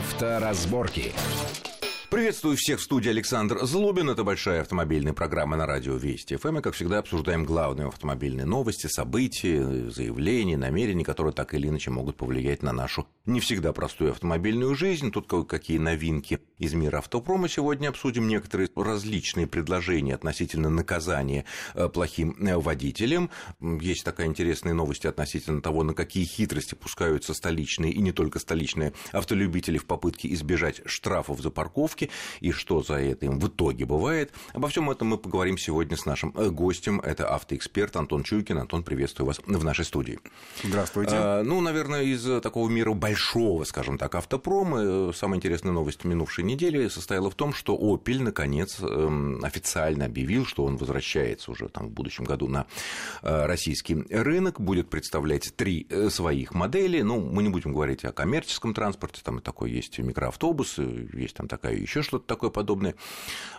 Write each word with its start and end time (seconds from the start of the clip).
Авторазборки. 0.00 1.12
Приветствую 2.10 2.56
всех 2.56 2.80
в 2.80 2.82
студии 2.82 3.08
Александр 3.08 3.64
Злобин. 3.64 4.10
Это 4.10 4.24
большая 4.24 4.62
автомобильная 4.62 5.12
программа 5.12 5.56
на 5.56 5.64
радио 5.64 5.94
Вести 5.94 6.34
ФМ. 6.34 6.58
И, 6.58 6.60
как 6.60 6.74
всегда, 6.74 6.98
обсуждаем 6.98 7.44
главные 7.44 7.86
автомобильные 7.86 8.46
новости, 8.46 8.88
события, 8.88 9.88
заявления, 9.90 10.56
намерения, 10.56 11.04
которые 11.04 11.32
так 11.32 11.54
или 11.54 11.68
иначе 11.68 11.92
могут 11.92 12.16
повлиять 12.16 12.64
на 12.64 12.72
нашу 12.72 13.06
не 13.26 13.40
всегда 13.40 13.72
простую 13.72 14.12
автомобильную 14.12 14.74
жизнь. 14.74 15.10
Тут 15.10 15.28
какие 15.46 15.78
новинки 15.78 16.40
из 16.58 16.74
мира 16.74 16.98
автопрома. 16.98 17.48
Сегодня 17.48 17.88
обсудим 17.88 18.26
некоторые 18.28 18.68
различные 18.74 19.46
предложения 19.46 20.14
относительно 20.14 20.68
наказания 20.68 21.44
э, 21.74 21.88
плохим 21.88 22.36
э, 22.40 22.56
водителям. 22.56 23.30
Есть 23.60 24.04
такая 24.04 24.26
интересная 24.26 24.74
новость 24.74 25.06
относительно 25.06 25.62
того, 25.62 25.84
на 25.84 25.94
какие 25.94 26.24
хитрости 26.24 26.74
пускаются 26.74 27.34
столичные 27.34 27.92
и 27.92 28.00
не 28.00 28.12
только 28.12 28.38
столичные 28.38 28.92
автолюбители 29.12 29.78
в 29.78 29.86
попытке 29.86 30.32
избежать 30.32 30.80
штрафов 30.86 31.40
за 31.40 31.50
парковки 31.50 31.99
ошибки 32.00 32.10
и 32.40 32.52
что 32.52 32.82
за 32.82 32.94
это 32.94 33.26
им 33.26 33.38
в 33.38 33.48
итоге 33.48 33.84
бывает. 33.84 34.32
Обо 34.52 34.68
всем 34.68 34.90
этом 34.90 35.08
мы 35.08 35.18
поговорим 35.18 35.58
сегодня 35.58 35.96
с 35.96 36.06
нашим 36.06 36.32
э, 36.36 36.50
гостем. 36.50 37.00
Это 37.00 37.34
автоэксперт 37.34 37.96
Антон 37.96 38.22
Чуйкин. 38.22 38.58
Антон, 38.58 38.82
приветствую 38.82 39.26
вас 39.26 39.40
в 39.44 39.64
нашей 39.64 39.84
студии. 39.84 40.18
Здравствуйте. 40.62 41.12
А, 41.14 41.42
ну, 41.42 41.60
наверное, 41.60 42.02
из 42.02 42.22
такого 42.42 42.68
мира 42.68 42.92
большого, 42.92 43.64
скажем 43.64 43.98
так, 43.98 44.14
автопрома, 44.14 44.78
э, 44.80 45.12
самая 45.14 45.38
интересная 45.38 45.72
новость 45.72 46.04
минувшей 46.04 46.44
недели 46.44 46.88
состояла 46.88 47.30
в 47.30 47.34
том, 47.34 47.52
что 47.52 47.76
Opel, 47.76 48.22
наконец, 48.22 48.78
эм, 48.80 49.44
официально 49.44 50.06
объявил, 50.06 50.46
что 50.46 50.64
он 50.64 50.76
возвращается 50.76 51.50
уже 51.50 51.68
там 51.68 51.88
в 51.88 51.90
будущем 51.90 52.24
году 52.24 52.48
на 52.48 52.66
э, 53.22 53.46
российский 53.46 53.94
рынок, 54.10 54.60
будет 54.60 54.88
представлять 54.88 55.54
три 55.56 55.86
своих 56.08 56.54
модели. 56.54 57.02
Ну, 57.02 57.20
мы 57.20 57.42
не 57.42 57.48
будем 57.48 57.72
говорить 57.72 58.04
о 58.04 58.12
коммерческом 58.12 58.74
транспорте, 58.74 59.20
там 59.24 59.40
такой 59.40 59.70
есть 59.70 59.98
микроавтобус, 59.98 60.78
есть 60.78 61.34
там 61.34 61.48
такая 61.48 61.74
еще 61.74 61.89
что-то 61.90 62.26
такое 62.26 62.50
подобное, 62.50 62.94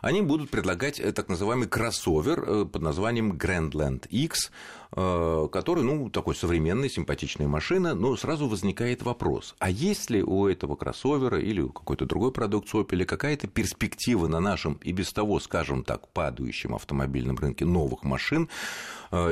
они 0.01 0.21
будут 0.21 0.49
предлагать 0.49 0.99
э, 0.99 1.11
так 1.11 1.29
называемый 1.29 1.67
кроссовер 1.67 2.43
э, 2.43 2.65
под 2.65 2.81
названием 2.81 3.33
Grandland 3.33 4.07
X, 4.09 4.51
который, 4.94 5.84
ну, 5.84 6.09
такой 6.09 6.36
современный, 6.36 6.89
симпатичная 6.89 7.47
машина, 7.47 7.95
но 7.95 8.17
сразу 8.17 8.47
возникает 8.47 9.03
вопрос, 9.03 9.56
а 9.59 9.70
есть 9.70 10.09
ли 10.09 10.22
у 10.22 10.47
этого 10.47 10.75
кроссовера 10.75 11.39
или 11.39 11.61
у 11.61 11.70
какой-то 11.70 12.06
другой 12.06 12.34
продукции 12.34 12.81
Opel 12.81 13.06
какая-то 13.06 13.47
перспектива 13.47 14.28
на 14.28 14.42
нашем 14.42 14.73
и 14.84 14.92
без 14.92 15.14
того, 15.14 15.39
скажем 15.39 15.84
так, 15.84 16.09
падающем 16.09 16.75
автомобильном 16.75 17.38
рынке 17.38 17.64
новых 17.64 18.03
машин, 18.03 18.50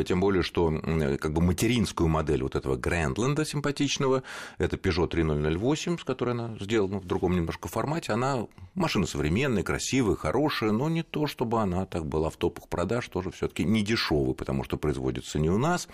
тем 0.05 0.19
более, 0.19 0.43
что 0.43 0.71
как 1.19 1.33
бы 1.33 1.41
материнскую 1.41 2.07
модель 2.07 2.43
вот 2.43 2.55
этого 2.55 2.75
Грэндленда 2.75 3.45
симпатичного, 3.45 4.23
это 4.57 4.77
Peugeot 4.77 5.07
3008, 5.07 5.97
с 5.97 6.03
которой 6.03 6.31
она 6.31 6.57
сделана 6.59 6.99
в 6.99 7.05
другом 7.05 7.35
немножко 7.35 7.67
формате, 7.67 8.13
она 8.13 8.47
Машина 8.79 9.07
современная, 9.07 9.63
красивая, 9.63 10.15
хорошая, 10.15 10.71
но 10.71 10.87
не 10.89 11.03
то, 11.03 11.27
чтобы 11.27 11.59
она 11.59 11.85
так 11.85 12.05
была 12.05 12.29
в 12.29 12.37
топах 12.37 12.69
продаж, 12.69 13.09
тоже 13.09 13.29
все 13.29 13.49
таки 13.49 13.65
не 13.65 13.81
дешевый, 13.81 14.33
потому 14.33 14.63
что 14.63 14.77
производится 14.77 15.37
не 15.37 15.48
у 15.49 15.57
нас. 15.57 15.87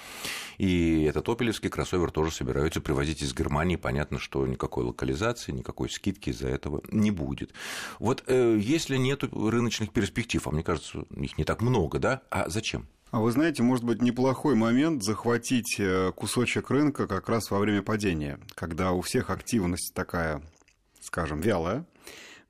И 0.58 1.04
этот 1.04 1.28
опелевский 1.30 1.70
кроссовер 1.70 2.12
тоже 2.12 2.32
собираются 2.32 2.82
привозить 2.82 3.22
из 3.22 3.34
Германии. 3.34 3.76
Понятно, 3.76 4.20
что 4.20 4.46
никакой 4.48 4.86
локализации, 4.86 5.52
никакой 5.52 5.90
скидки 5.90 6.30
из-за 6.30 6.50
этого 6.50 6.82
не 6.92 7.12
будет. 7.12 7.52
Вот 8.00 8.24
э, 8.28 8.58
если 8.60 8.98
нет 8.98 9.24
рыночных 9.24 9.92
перспектив, 9.92 10.46
а 10.48 10.52
мне 10.52 10.64
кажется, 10.64 11.06
их 11.16 11.38
не 11.38 11.44
так 11.44 11.62
много, 11.62 12.00
да, 12.00 12.22
а 12.30 12.50
зачем? 12.50 12.88
А 13.12 13.20
вы 13.20 13.32
знаете, 13.32 13.64
может 13.64 13.86
быть, 13.86 14.02
неплохой 14.02 14.56
момент 14.56 15.04
захватить 15.04 15.80
э, 15.80 16.12
кусочек 16.14 16.70
рынка 16.70 17.08
как 17.08 17.30
раз 17.30 17.50
во 17.50 17.60
время 17.60 17.82
падения, 17.82 18.40
когда 18.56 18.92
у 18.92 19.02
всех 19.02 19.30
активность 19.30 19.94
такая, 19.94 20.42
скажем, 21.00 21.40
вялая, 21.40 21.86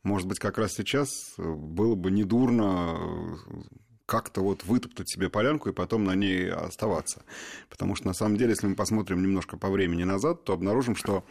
может 0.02 0.28
быть, 0.28 0.40
как 0.40 0.58
раз 0.58 0.74
сейчас 0.74 1.10
э, 1.38 1.44
было 1.44 1.96
бы 1.96 2.10
недурно 2.10 3.38
как-то 4.06 4.42
вот 4.42 4.64
вытоптать 4.64 5.10
себе 5.10 5.30
полянку 5.30 5.70
и 5.70 5.74
потом 5.74 6.04
на 6.04 6.16
ней 6.16 6.50
оставаться. 6.50 7.24
Потому 7.70 7.96
что, 7.96 8.08
на 8.08 8.14
самом 8.14 8.38
деле, 8.38 8.52
если 8.52 8.68
мы 8.68 8.76
посмотрим 8.76 9.22
немножко 9.22 9.58
по 9.58 9.70
времени 9.70 10.04
назад, 10.04 10.44
то 10.44 10.54
обнаружим, 10.54 10.96
что 10.96 11.24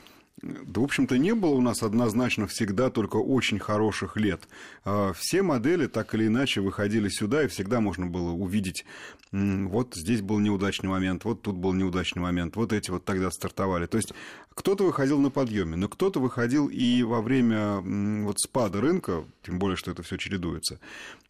да, 0.42 0.80
в 0.80 0.84
общем-то, 0.84 1.16
не 1.16 1.32
было 1.32 1.54
у 1.54 1.60
нас 1.60 1.82
однозначно 1.82 2.46
всегда 2.48 2.90
только 2.90 3.16
очень 3.16 3.58
хороших 3.58 4.16
лет. 4.16 4.48
А, 4.84 5.12
все 5.12 5.42
модели 5.42 5.86
так 5.86 6.12
или 6.14 6.26
иначе 6.26 6.60
выходили 6.60 7.08
сюда, 7.08 7.44
и 7.44 7.48
всегда 7.48 7.80
можно 7.80 8.06
было 8.06 8.30
увидеть, 8.30 8.84
вот 9.30 9.94
здесь 9.94 10.22
был 10.22 10.38
неудачный 10.38 10.88
момент, 10.88 11.24
вот 11.24 11.42
тут 11.42 11.56
был 11.56 11.72
неудачный 11.72 12.22
момент, 12.22 12.56
вот 12.56 12.72
эти 12.72 12.90
вот 12.90 13.04
тогда 13.04 13.30
стартовали. 13.30 13.86
То 13.86 13.96
есть 13.96 14.12
кто-то 14.54 14.84
выходил 14.84 15.18
на 15.20 15.30
подъеме, 15.30 15.76
но 15.76 15.88
кто-то 15.88 16.20
выходил 16.20 16.68
и 16.68 17.02
во 17.02 17.20
время 17.20 17.80
вот 18.24 18.38
спада 18.38 18.80
рынка, 18.80 19.24
тем 19.42 19.58
более, 19.58 19.76
что 19.76 19.90
это 19.90 20.02
все 20.02 20.16
чередуется. 20.16 20.78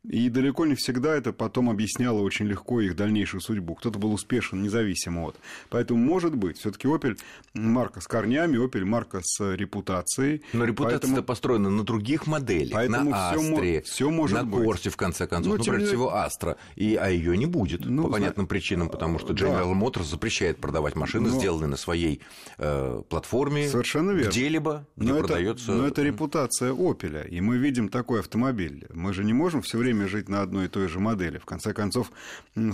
И 0.08 0.28
далеко 0.28 0.66
не 0.66 0.74
всегда 0.74 1.14
это 1.14 1.32
потом 1.32 1.70
объясняло 1.70 2.20
очень 2.20 2.44
легко 2.44 2.82
их 2.82 2.94
дальнейшую 2.94 3.40
судьбу. 3.40 3.74
Кто-то 3.74 3.98
был 3.98 4.12
успешен 4.12 4.62
независимо 4.62 5.22
от. 5.22 5.36
Поэтому, 5.70 5.98
может 5.98 6.34
быть, 6.34 6.58
все-таки 6.58 6.86
Opel 6.86 7.18
марка 7.54 8.02
с 8.02 8.06
корнями, 8.06 8.58
Opel 8.58 8.84
марка 8.84 9.20
с 9.22 9.54
репутацией. 9.54 10.42
Но 10.52 10.66
репутация 10.66 11.00
поэтому... 11.00 11.22
построена 11.22 11.70
на 11.70 11.84
других 11.84 12.26
моделях, 12.26 12.72
поэтому 12.74 13.10
на 13.10 13.30
Астре, 13.30 13.80
все 13.80 14.10
может 14.10 14.36
на 14.36 14.44
быть. 14.44 14.64
Корсе, 14.64 14.90
в 14.90 14.96
конце 14.98 15.26
концов, 15.26 15.52
ну, 15.54 15.58
ну 15.58 15.64
прежде 15.64 15.86
всего, 15.86 16.14
Астра. 16.14 16.58
И, 16.76 16.96
а 16.96 17.08
ее 17.08 17.34
не 17.38 17.46
будет 17.46 17.86
ну, 17.86 18.04
по 18.04 18.10
понятным 18.10 18.46
причинам, 18.46 18.90
потому 18.90 19.18
что 19.18 19.32
General 19.32 19.72
да. 19.72 19.80
Motors 19.80 20.04
запрещает 20.04 20.58
продавать 20.58 20.96
машины, 20.96 21.30
но... 21.30 21.38
сделанные 21.38 21.68
на 21.68 21.78
своей 21.78 22.20
э, 22.58 23.02
платформе, 23.14 23.68
Совершенно 23.68 24.10
верно. 24.10 24.30
где-либо, 24.30 24.86
где 24.96 25.12
но 25.12 25.18
продается. 25.20 25.64
Это, 25.70 25.72
но 25.72 25.86
это 25.86 26.02
репутация 26.02 26.72
Opel, 26.72 27.28
и 27.28 27.40
мы 27.40 27.58
видим 27.58 27.88
такой 27.88 28.20
автомобиль. 28.20 28.86
Мы 28.92 29.12
же 29.12 29.24
не 29.24 29.32
можем 29.32 29.62
все 29.62 29.78
время 29.78 30.08
жить 30.08 30.28
на 30.28 30.42
одной 30.42 30.66
и 30.66 30.68
той 30.68 30.88
же 30.88 30.98
модели. 30.98 31.38
В 31.38 31.44
конце 31.44 31.72
концов, 31.72 32.10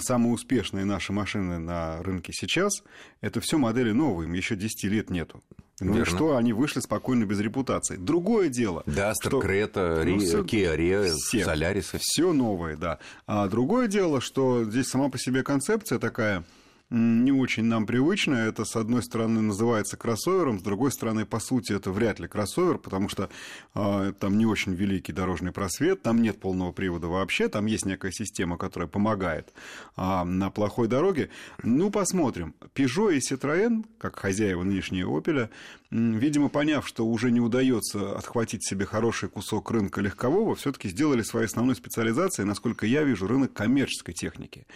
самые 0.01 0.33
успешные 0.33 0.85
наши 0.85 1.13
машины 1.13 1.59
на 1.59 2.03
рынке 2.03 2.33
сейчас 2.33 2.83
это 3.21 3.41
все 3.41 3.59
модели 3.59 3.93
новые, 3.93 4.29
им 4.29 4.33
еще 4.33 4.57
10 4.57 4.85
лет 4.85 5.11
нету. 5.11 5.43
Ну 5.81 5.95
Верно. 5.95 6.05
что, 6.05 6.37
они 6.37 6.53
вышли 6.53 6.81
спокойно 6.81 7.25
без 7.25 7.41
репутации. 7.41 7.97
Другое 7.97 8.49
дело. 8.49 8.83
Дастер, 8.87 9.31
что... 9.31 9.41
Крета, 9.41 10.03
ну, 10.07 10.19
все... 10.19 10.43
Kia 10.43 10.77
Rio, 10.77 11.09
Солярисы. 11.43 11.99
Все 11.99 12.33
новое, 12.33 12.77
да. 12.77 12.99
А 13.27 13.49
другое 13.49 13.89
дело, 13.89 14.21
что 14.21 14.65
здесь 14.65 14.89
сама 14.89 15.09
по 15.09 15.19
себе 15.19 15.43
концепция 15.43 15.99
такая 15.99 16.45
не 16.91 17.31
очень 17.33 17.65
нам 17.65 17.87
привычно. 17.87 18.35
Это, 18.35 18.65
с 18.65 18.77
одной 18.77 19.03
стороны, 19.03 19.41
называется 19.41 19.97
кроссовером, 19.97 20.59
с 20.59 20.63
другой 20.63 20.91
стороны, 20.91 21.25
по 21.25 21.39
сути, 21.39 21.73
это 21.73 21.93
вряд 21.93 22.19
ли 22.19 22.27
кроссовер, 22.27 22.79
потому 22.79 23.09
что 23.09 23.31
э, 23.75 24.13
там 24.19 24.37
не 24.37 24.47
очень 24.47 24.75
великий 24.75 25.13
дорожный 25.13 25.53
просвет, 25.53 26.03
там 26.03 26.21
нет 26.21 26.41
полного 26.41 26.73
привода 26.73 27.07
вообще, 27.07 27.49
там 27.49 27.67
есть 27.67 27.87
некая 27.87 28.11
система, 28.11 28.57
которая 28.59 28.89
помогает 28.89 29.53
э, 29.97 30.25
на 30.25 30.51
плохой 30.51 30.89
дороге. 30.89 31.31
Ну, 31.63 31.91
посмотрим. 31.91 32.55
Peugeot 32.75 33.15
и 33.15 33.19
Citroën, 33.19 33.85
как 33.99 34.19
хозяева 34.19 34.65
нынешние 34.65 35.07
Opel, 35.07 35.49
видимо, 35.91 36.49
поняв, 36.49 36.87
что 36.87 37.07
уже 37.07 37.31
не 37.31 37.41
удается 37.41 38.17
отхватить 38.17 38.65
себе 38.65 38.87
хороший 38.87 39.29
кусок 39.29 39.71
рынка 39.71 40.01
легкового, 40.01 40.55
все-таки 40.55 40.89
сделали 40.89 41.23
своей 41.23 41.47
основной 41.47 41.75
специализацией, 41.75 42.47
насколько 42.47 42.87
я 42.87 43.03
вижу, 43.03 43.27
рынок 43.27 43.53
коммерческой 43.53 44.15
техники. 44.15 44.67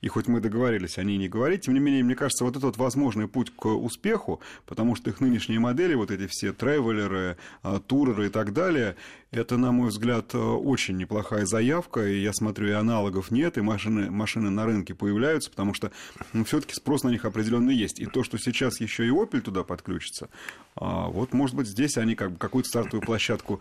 И 0.00 0.08
хоть 0.08 0.26
мы 0.26 0.40
договорились 0.40 0.98
о 0.98 1.04
ней 1.04 1.16
не 1.16 1.28
говорить, 1.28 1.63
тем 1.64 1.74
не 1.74 1.80
менее, 1.80 2.04
мне 2.04 2.14
кажется, 2.14 2.44
вот 2.44 2.56
этот 2.56 2.76
возможный 2.76 3.26
путь 3.26 3.50
к 3.56 3.66
успеху, 3.66 4.40
потому 4.66 4.94
что 4.96 5.08
их 5.10 5.20
нынешние 5.20 5.58
модели, 5.58 5.94
вот 5.94 6.10
эти 6.10 6.26
все 6.26 6.52
тревелеры, 6.52 7.38
а, 7.62 7.80
туреры 7.80 8.26
и 8.26 8.28
так 8.28 8.52
далее, 8.52 8.96
это, 9.36 9.56
на 9.56 9.72
мой 9.72 9.88
взгляд, 9.88 10.34
очень 10.34 10.96
неплохая 10.96 11.46
заявка, 11.46 12.06
и 12.06 12.20
я 12.20 12.32
смотрю, 12.32 12.68
и 12.68 12.72
аналогов 12.72 13.30
нет, 13.30 13.58
и 13.58 13.60
машины, 13.60 14.10
машины 14.10 14.50
на 14.50 14.64
рынке 14.64 14.94
появляются, 14.94 15.50
потому 15.50 15.74
что 15.74 15.92
ну, 16.32 16.44
все-таки 16.44 16.74
спрос 16.74 17.04
на 17.04 17.08
них 17.08 17.24
определенный 17.24 17.74
есть. 17.74 18.00
И 18.00 18.06
то, 18.06 18.22
что 18.24 18.38
сейчас 18.38 18.80
еще 18.80 19.06
и 19.06 19.10
Opel 19.10 19.40
туда 19.40 19.64
подключится, 19.64 20.28
а, 20.76 21.08
вот, 21.08 21.32
может 21.32 21.54
быть, 21.54 21.68
здесь 21.68 21.96
они 21.96 22.14
как 22.14 22.32
бы 22.32 22.38
какую-то 22.38 22.68
стартовую 22.68 23.04
площадку 23.04 23.60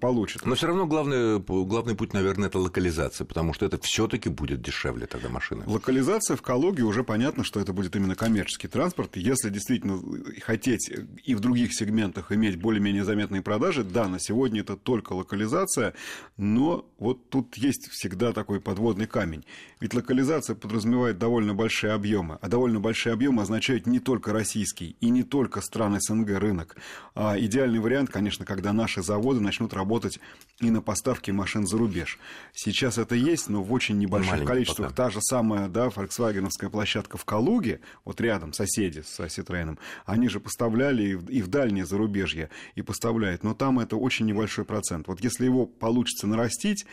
получат. 0.00 0.44
Но 0.44 0.54
все 0.54 0.66
равно 0.66 0.86
главный, 0.86 1.38
главный 1.38 1.94
путь, 1.94 2.12
наверное, 2.12 2.48
это 2.48 2.58
локализация, 2.58 3.24
потому 3.24 3.54
что 3.54 3.64
это 3.64 3.78
все-таки 3.80 4.28
будет 4.28 4.60
дешевле 4.60 5.06
тогда 5.06 5.30
машины. 5.30 5.64
Локализация 5.66 6.36
в 6.36 6.42
Калуге 6.42 6.82
уже 6.82 7.04
понятно, 7.04 7.42
что 7.42 7.58
это 7.60 7.72
будет 7.72 7.96
именно 7.96 8.14
коммерческий 8.14 8.68
транспорт. 8.68 9.16
Если 9.16 9.48
действительно 9.48 10.02
хотеть 10.42 10.90
и 11.24 11.34
в 11.34 11.40
других 11.40 11.74
сегментах 11.74 12.32
иметь 12.32 12.56
более-менее 12.56 13.04
заметные 13.04 13.40
продажи, 13.40 13.82
да, 13.82 14.08
на 14.08 14.18
сегодня 14.18 14.60
это 14.60 14.76
только 14.86 15.14
локализация, 15.14 15.94
но 16.36 16.88
вот 16.98 17.28
тут 17.28 17.56
есть 17.56 17.90
всегда 17.90 18.32
такой 18.32 18.60
подводный 18.60 19.06
камень. 19.06 19.44
Ведь 19.80 19.94
локализация 19.94 20.54
подразумевает 20.54 21.18
довольно 21.18 21.54
большие 21.54 21.92
объемы, 21.92 22.38
а 22.40 22.48
довольно 22.48 22.78
большие 22.78 23.12
объемы 23.12 23.42
означают 23.42 23.86
не 23.86 23.98
только 23.98 24.32
российский 24.32 24.96
и 25.00 25.10
не 25.10 25.24
только 25.24 25.60
страны 25.60 25.98
СНГ 26.00 26.38
рынок. 26.38 26.76
А 27.16 27.36
идеальный 27.36 27.80
вариант, 27.80 28.10
конечно, 28.10 28.44
когда 28.44 28.72
наши 28.72 29.02
заводы 29.02 29.40
начнут 29.40 29.74
работать 29.74 30.20
и 30.60 30.70
на 30.70 30.80
поставки 30.80 31.32
машин 31.32 31.66
за 31.66 31.78
рубеж. 31.78 32.18
Сейчас 32.54 32.96
это 32.96 33.16
есть, 33.16 33.48
но 33.48 33.64
в 33.64 33.72
очень 33.72 33.98
небольших 33.98 34.30
Маленький 34.30 34.48
количествах. 34.48 34.90
Пока. 34.90 35.04
Та 35.04 35.10
же 35.10 35.18
самая 35.20 35.68
да, 35.68 35.90
фольксвагеновская 35.90 36.70
площадка 36.70 37.18
в 37.18 37.24
Калуге, 37.24 37.80
вот 38.04 38.20
рядом 38.20 38.52
соседи 38.52 39.02
с 39.04 39.28
Ситрейном, 39.28 39.80
они 40.04 40.28
же 40.28 40.38
поставляли 40.38 41.20
и 41.28 41.42
в 41.42 41.48
дальние 41.48 41.84
зарубежья, 41.84 42.50
и 42.76 42.82
поставляют, 42.82 43.42
но 43.42 43.52
там 43.52 43.80
это 43.80 43.96
очень 43.96 44.26
небольшой 44.26 44.64
процент. 44.64 44.75
Вот 45.06 45.20
если 45.22 45.44
его 45.44 45.66
получится 45.66 46.26
нарастить, 46.26 46.86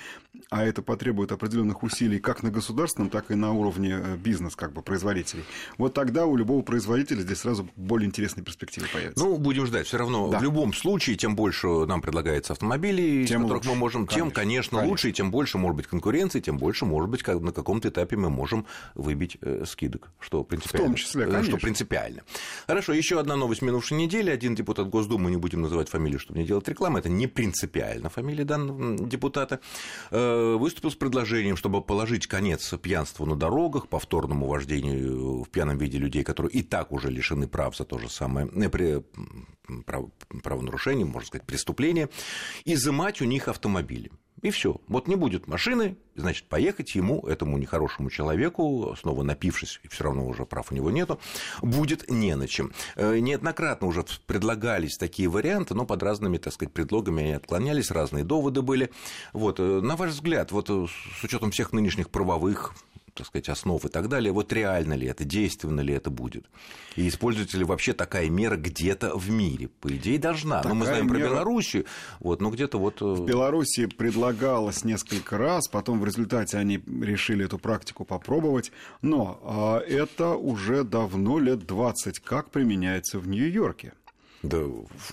а 0.49 0.63
это 0.63 0.81
потребует 0.81 1.31
определенных 1.31 1.83
усилий 1.83 2.19
как 2.19 2.43
на 2.43 2.49
государственном, 2.49 3.09
так 3.09 3.31
и 3.31 3.35
на 3.35 3.53
уровне 3.53 3.99
э, 4.03 4.17
бизнес, 4.17 4.55
как 4.55 4.73
бы, 4.73 4.81
производителей, 4.81 5.43
вот 5.77 5.93
тогда 5.93 6.25
у 6.25 6.35
любого 6.35 6.61
производителя 6.61 7.21
здесь 7.21 7.39
сразу 7.39 7.69
более 7.75 8.07
интересные 8.07 8.43
перспективы 8.43 8.87
появятся. 8.91 9.23
Ну, 9.23 9.37
будем 9.37 9.65
ждать. 9.65 9.87
Все 9.87 9.97
равно 9.97 10.29
да. 10.29 10.39
в 10.39 10.43
любом 10.43 10.73
случае, 10.73 11.15
тем 11.15 11.35
больше 11.35 11.67
нам 11.85 12.01
предлагается 12.01 12.53
автомобилей, 12.53 13.25
тем 13.27 13.43
которых 13.43 13.63
лучше. 13.63 13.69
мы 13.69 13.75
можем, 13.75 14.07
конечно, 14.07 14.25
тем, 14.25 14.31
конечно, 14.31 14.53
конечно, 14.77 14.91
лучше, 14.91 15.09
и 15.09 15.13
тем 15.13 15.31
больше 15.31 15.57
может 15.57 15.77
быть 15.77 15.87
конкуренции, 15.87 16.39
тем 16.39 16.57
больше, 16.57 16.85
может 16.85 17.09
быть, 17.09 17.25
на 17.25 17.51
каком-то 17.51 17.89
этапе 17.89 18.15
мы 18.15 18.29
можем 18.29 18.65
выбить 18.95 19.37
э, 19.41 19.63
скидок, 19.65 20.11
что 20.19 20.43
принципиально. 20.43 20.87
В 20.87 20.89
том 20.89 20.95
числе, 20.95 21.25
конечно. 21.25 21.43
Что 21.43 21.57
принципиально. 21.57 22.23
Хорошо, 22.67 22.93
еще 22.93 23.19
одна 23.19 23.35
новость 23.35 23.61
минувшей 23.61 23.97
недели. 23.97 24.29
Один 24.29 24.55
депутат 24.55 24.89
Госдумы, 24.89 25.31
не 25.31 25.37
будем 25.37 25.61
называть 25.61 25.89
фамилию, 25.89 26.19
чтобы 26.19 26.39
не 26.39 26.45
делать 26.45 26.67
рекламы, 26.67 26.99
это 26.99 27.09
не 27.09 27.27
принципиально 27.27 27.72
фамилия 28.09 28.45
данного 28.45 28.97
депутата, 29.07 29.59
э, 30.11 30.55
выступил 30.59 30.91
с 30.91 30.95
предложением, 30.95 31.57
чтобы 31.57 31.81
положить 31.81 32.27
конец 32.27 32.73
пьянству 32.81 33.25
на 33.25 33.35
дорогах, 33.35 33.87
повторному 33.87 34.47
вождению 34.47 35.43
в 35.43 35.49
пьяном 35.49 35.77
виде 35.77 35.97
людей, 35.97 36.23
которые 36.23 36.51
и 36.51 36.63
так 36.63 36.91
уже 36.91 37.09
лишены 37.09 37.47
прав 37.47 37.75
за 37.75 37.85
то 37.85 37.97
же 37.97 38.09
самое, 38.09 38.47
э, 38.47 39.01
правонарушение, 40.43 41.05
можно 41.05 41.27
сказать, 41.27 41.45
преступление, 41.45 42.09
изымать 42.65 43.21
у 43.21 43.25
них 43.25 43.47
автомобили. 43.47 44.11
И 44.43 44.51
все. 44.51 44.75
Вот 44.89 45.07
не 45.07 45.15
будет 45.15 45.47
машины, 45.47 45.95
значит, 46.15 46.45
поехать 46.49 46.95
ему, 46.95 47.21
этому 47.21 47.57
нехорошему 47.57 48.09
человеку, 48.09 48.93
снова 48.99 49.23
напившись, 49.23 49.79
и 49.83 49.87
все 49.87 50.03
равно 50.03 50.27
уже 50.27 50.45
прав 50.45 50.71
у 50.71 50.75
него 50.75 50.91
нету, 50.91 51.17
будет 51.61 52.11
не 52.11 52.35
на 52.35 52.47
чем. 52.47 52.73
Э, 52.97 53.17
неоднократно 53.19 53.87
уже 53.87 54.05
предлагались 54.27 54.97
такие 54.97 55.29
варианты, 55.29 55.75
но 55.75 55.85
под 55.85 56.03
разными, 56.03 56.37
так 56.37 56.53
сказать, 56.53 56.73
предлогами 56.73 57.23
они 57.23 57.33
отклонялись, 57.33 57.89
разные 57.89 58.25
доводы 58.25 58.61
были. 58.61 58.91
Вот, 59.31 59.61
э, 59.61 59.63
на 59.63 59.95
ваш 59.95 60.11
взгляд, 60.11 60.51
вот 60.51 60.69
э, 60.69 60.87
с 61.19 61.23
учетом 61.23 61.51
всех 61.51 61.71
нынешних 61.71 62.09
правовых 62.09 62.73
так 63.13 63.27
сказать, 63.27 63.49
основ 63.49 63.83
и 63.85 63.89
так 63.89 64.09
далее, 64.09 64.31
вот 64.31 64.51
реально 64.51 64.93
ли 64.93 65.07
это, 65.07 65.23
действенно 65.23 65.81
ли 65.81 65.93
это 65.93 66.09
будет? 66.09 66.45
И 66.95 67.07
используется 67.07 67.57
ли 67.57 67.63
вообще 67.63 67.93
такая 67.93 68.29
мера 68.29 68.55
где-то 68.55 69.17
в 69.17 69.29
мире? 69.29 69.67
По 69.67 69.89
идее, 69.95 70.19
должна. 70.19 70.57
Такая 70.57 70.73
но 70.73 70.79
мы 70.79 70.85
знаем 70.85 71.05
мера... 71.07 71.19
про 71.19 71.29
Белоруссию, 71.29 71.85
вот, 72.19 72.41
но 72.41 72.49
где-то 72.49 72.77
вот... 72.77 73.01
Э, 73.01 73.05
в 73.05 73.25
Беларуси 73.25 73.85
предлагалось 73.85 74.83
несколько 74.83 75.37
раз, 75.37 75.67
потом 75.67 75.99
в 75.99 76.05
результате 76.05 76.57
они 76.57 76.81
решили 77.01 77.45
эту 77.45 77.59
практику 77.59 78.05
попробовать, 78.05 78.71
но 79.01 79.39
а, 79.43 79.79
это 79.79 80.29
уже 80.35 80.83
давно, 80.83 81.39
лет 81.39 81.65
20, 81.65 82.19
как 82.19 82.49
применяется 82.51 83.19
в 83.19 83.27
Нью-Йорке. 83.27 83.93
Да, 84.43 84.63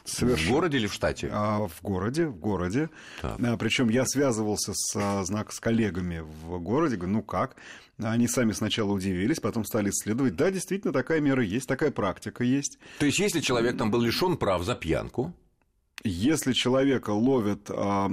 Совершенно. 0.04 0.50
в 0.50 0.52
городе 0.52 0.78
или 0.78 0.86
в 0.88 0.92
штате? 0.92 1.30
А, 1.32 1.68
в 1.68 1.82
городе, 1.82 2.26
в 2.26 2.36
городе. 2.36 2.90
А, 3.22 3.56
причем 3.56 3.88
я 3.88 4.04
связывался 4.04 4.72
с, 4.74 5.24
знак, 5.24 5.52
с 5.52 5.60
коллегами 5.60 6.18
в 6.20 6.58
городе, 6.58 6.96
говорю, 6.96 7.12
ну 7.14 7.22
как? 7.22 7.56
Они 7.98 8.26
сами 8.26 8.52
сначала 8.52 8.90
удивились, 8.92 9.38
потом 9.40 9.64
стали 9.64 9.90
исследовать. 9.90 10.34
Да, 10.34 10.50
действительно, 10.50 10.92
такая 10.92 11.20
мера 11.20 11.44
есть, 11.44 11.68
такая 11.68 11.90
практика 11.90 12.42
есть. 12.42 12.78
То 12.98 13.06
есть, 13.06 13.18
если 13.18 13.40
человек 13.40 13.76
там 13.78 13.90
был 13.90 14.00
лишен 14.00 14.36
прав 14.36 14.64
за 14.64 14.74
пьянку, 14.74 15.32
если 16.04 16.52
человека 16.52 17.10
ловят 17.10 17.70
а, 17.70 18.08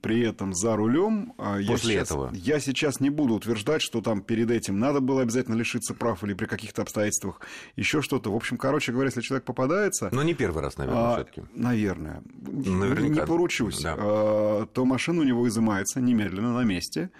при 0.00 0.20
этом 0.20 0.52
за 0.54 0.76
рулем, 0.76 1.32
а, 1.38 1.58
я, 1.58 1.76
сейчас, 1.76 2.10
этого. 2.10 2.30
я 2.34 2.60
сейчас 2.60 3.00
не 3.00 3.10
буду 3.10 3.34
утверждать, 3.34 3.82
что 3.82 4.00
там 4.00 4.22
перед 4.22 4.50
этим 4.50 4.78
надо 4.78 5.00
было 5.00 5.22
обязательно 5.22 5.54
лишиться 5.54 5.94
прав 5.94 6.22
или 6.24 6.34
при 6.34 6.46
каких-то 6.46 6.82
обстоятельствах 6.82 7.40
еще 7.76 8.02
что-то. 8.02 8.30
В 8.30 8.36
общем, 8.36 8.58
короче 8.58 8.92
говоря, 8.92 9.08
если 9.08 9.22
человек 9.22 9.44
попадается. 9.44 10.10
Но 10.12 10.22
не 10.22 10.34
первый 10.34 10.62
раз, 10.62 10.76
наверное, 10.76 11.02
а, 11.02 11.14
все-таки. 11.14 11.42
Наверное. 11.54 12.22
Наверняка. 12.42 13.22
Не 13.22 13.26
поручусь. 13.26 13.80
Да. 13.82 13.96
А, 13.98 14.66
то 14.66 14.84
машина 14.84 15.20
у 15.20 15.24
него 15.24 15.48
изымается 15.48 16.00
немедленно 16.00 16.52
на 16.52 16.64
месте. 16.64 17.10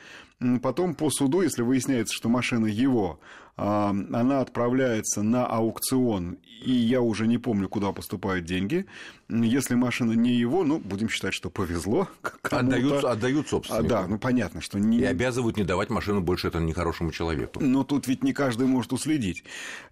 Потом 0.62 0.94
по 0.94 1.10
суду, 1.10 1.42
если 1.42 1.62
выясняется, 1.62 2.14
что 2.14 2.28
машина 2.28 2.66
его, 2.66 3.20
а, 3.56 3.90
она 3.90 4.40
отправляется 4.40 5.22
на 5.22 5.46
аукцион, 5.46 6.38
и 6.64 6.72
я 6.72 7.00
уже 7.00 7.26
не 7.26 7.38
помню, 7.38 7.68
куда 7.68 7.92
поступают 7.92 8.44
деньги. 8.44 8.86
Если 9.28 9.74
машина 9.74 10.12
не 10.12 10.34
его, 10.34 10.62
ну, 10.62 10.78
будем 10.78 11.08
считать, 11.08 11.34
что 11.34 11.50
повезло. 11.50 12.08
Отдают, 12.42 13.04
отдают 13.04 13.48
собственнику. 13.48 13.86
А, 13.86 13.88
да, 13.88 14.06
ну, 14.06 14.18
понятно, 14.18 14.60
что... 14.60 14.78
Не... 14.78 14.98
И 14.98 15.04
обязывают 15.04 15.56
не 15.56 15.64
давать 15.64 15.90
машину 15.90 16.20
больше 16.20 16.48
этому 16.48 16.66
нехорошему 16.66 17.12
человеку. 17.12 17.60
Но 17.62 17.82
тут 17.82 18.06
ведь 18.06 18.22
не 18.22 18.32
каждый 18.32 18.66
может 18.66 18.92
уследить. 18.92 19.44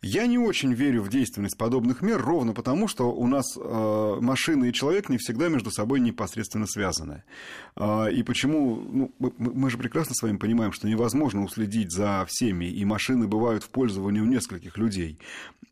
Я 0.03 0.27
не 0.27 0.39
очень 0.39 0.73
верю 0.73 1.03
в 1.03 1.09
действенность 1.09 1.57
подобных 1.57 2.03
мер, 2.03 2.21
ровно 2.23 2.53
потому, 2.53 2.87
что 2.87 3.13
у 3.13 3.27
нас 3.27 3.57
э, 3.57 4.19
машина 4.21 4.65
и 4.65 4.73
человек 4.73 5.09
не 5.09 5.19
всегда 5.19 5.49
между 5.49 5.71
собой 5.71 6.01
непосредственно 6.01 6.67
связаны. 6.67 7.25
Э, 7.77 8.13
и 8.13 8.23
почему... 8.23 8.77
Ну, 8.77 9.15
мы, 9.19 9.33
мы 9.39 9.71
же 9.71 9.79
прекрасно 9.79 10.15
с 10.15 10.23
вами 10.23 10.37
понимаем, 10.41 10.73
что 10.73 10.89
невозможно 10.89 11.45
уследить 11.45 11.93
за 11.93 12.25
всеми, 12.27 12.65
и 12.65 12.85
машины 12.85 13.29
бывают 13.29 13.63
в 13.63 13.69
пользовании 13.69 14.21
у 14.21 14.25
нескольких 14.25 14.77
людей. 14.77 15.19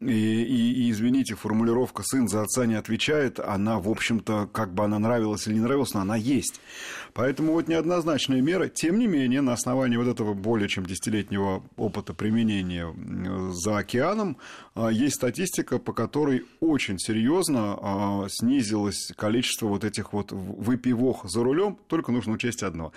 И, 0.01 0.07
и, 0.07 0.87
и 0.87 0.91
извините, 0.93 1.35
формулировка 1.35 2.05
«сын 2.05 2.29
за 2.29 2.43
отца 2.43 2.67
не 2.67 2.75
отвечает», 2.75 3.41
она, 3.41 3.81
в 3.81 3.89
общем-то, 3.89 4.49
как 4.53 4.73
бы 4.73 4.85
она 4.85 5.01
нравилась 5.01 5.49
или 5.49 5.55
не 5.55 5.61
нравилась, 5.61 5.93
но 5.93 6.01
она 6.01 6.15
есть. 6.15 6.61
Поэтому 7.15 7.53
вот 7.53 7.67
неоднозначная 7.67 8.41
мера. 8.41 8.69
Тем 8.69 9.01
не 9.01 9.09
менее, 9.09 9.41
на 9.41 9.55
основании 9.55 9.97
вот 9.97 10.07
этого 10.07 10.35
более 10.35 10.69
чем 10.69 10.87
десятилетнего 10.87 11.65
опыта 11.77 12.15
применения 12.15 12.95
за 13.53 13.79
океаном, 13.79 14.37
а, 14.77 14.89
есть 14.89 15.17
статистика, 15.17 15.81
по 15.81 15.93
которой 15.93 16.45
очень 16.61 17.01
серьезно 17.01 17.77
а, 17.81 18.27
снизилось 18.29 19.13
количество 19.17 19.67
вот 19.67 19.83
этих 19.83 20.13
вот 20.13 20.31
выпивох 20.31 21.25
за 21.25 21.43
рулем. 21.43 21.77
Только 21.89 22.13
нужно 22.13 22.35
учесть 22.35 22.63
одно 22.63 22.93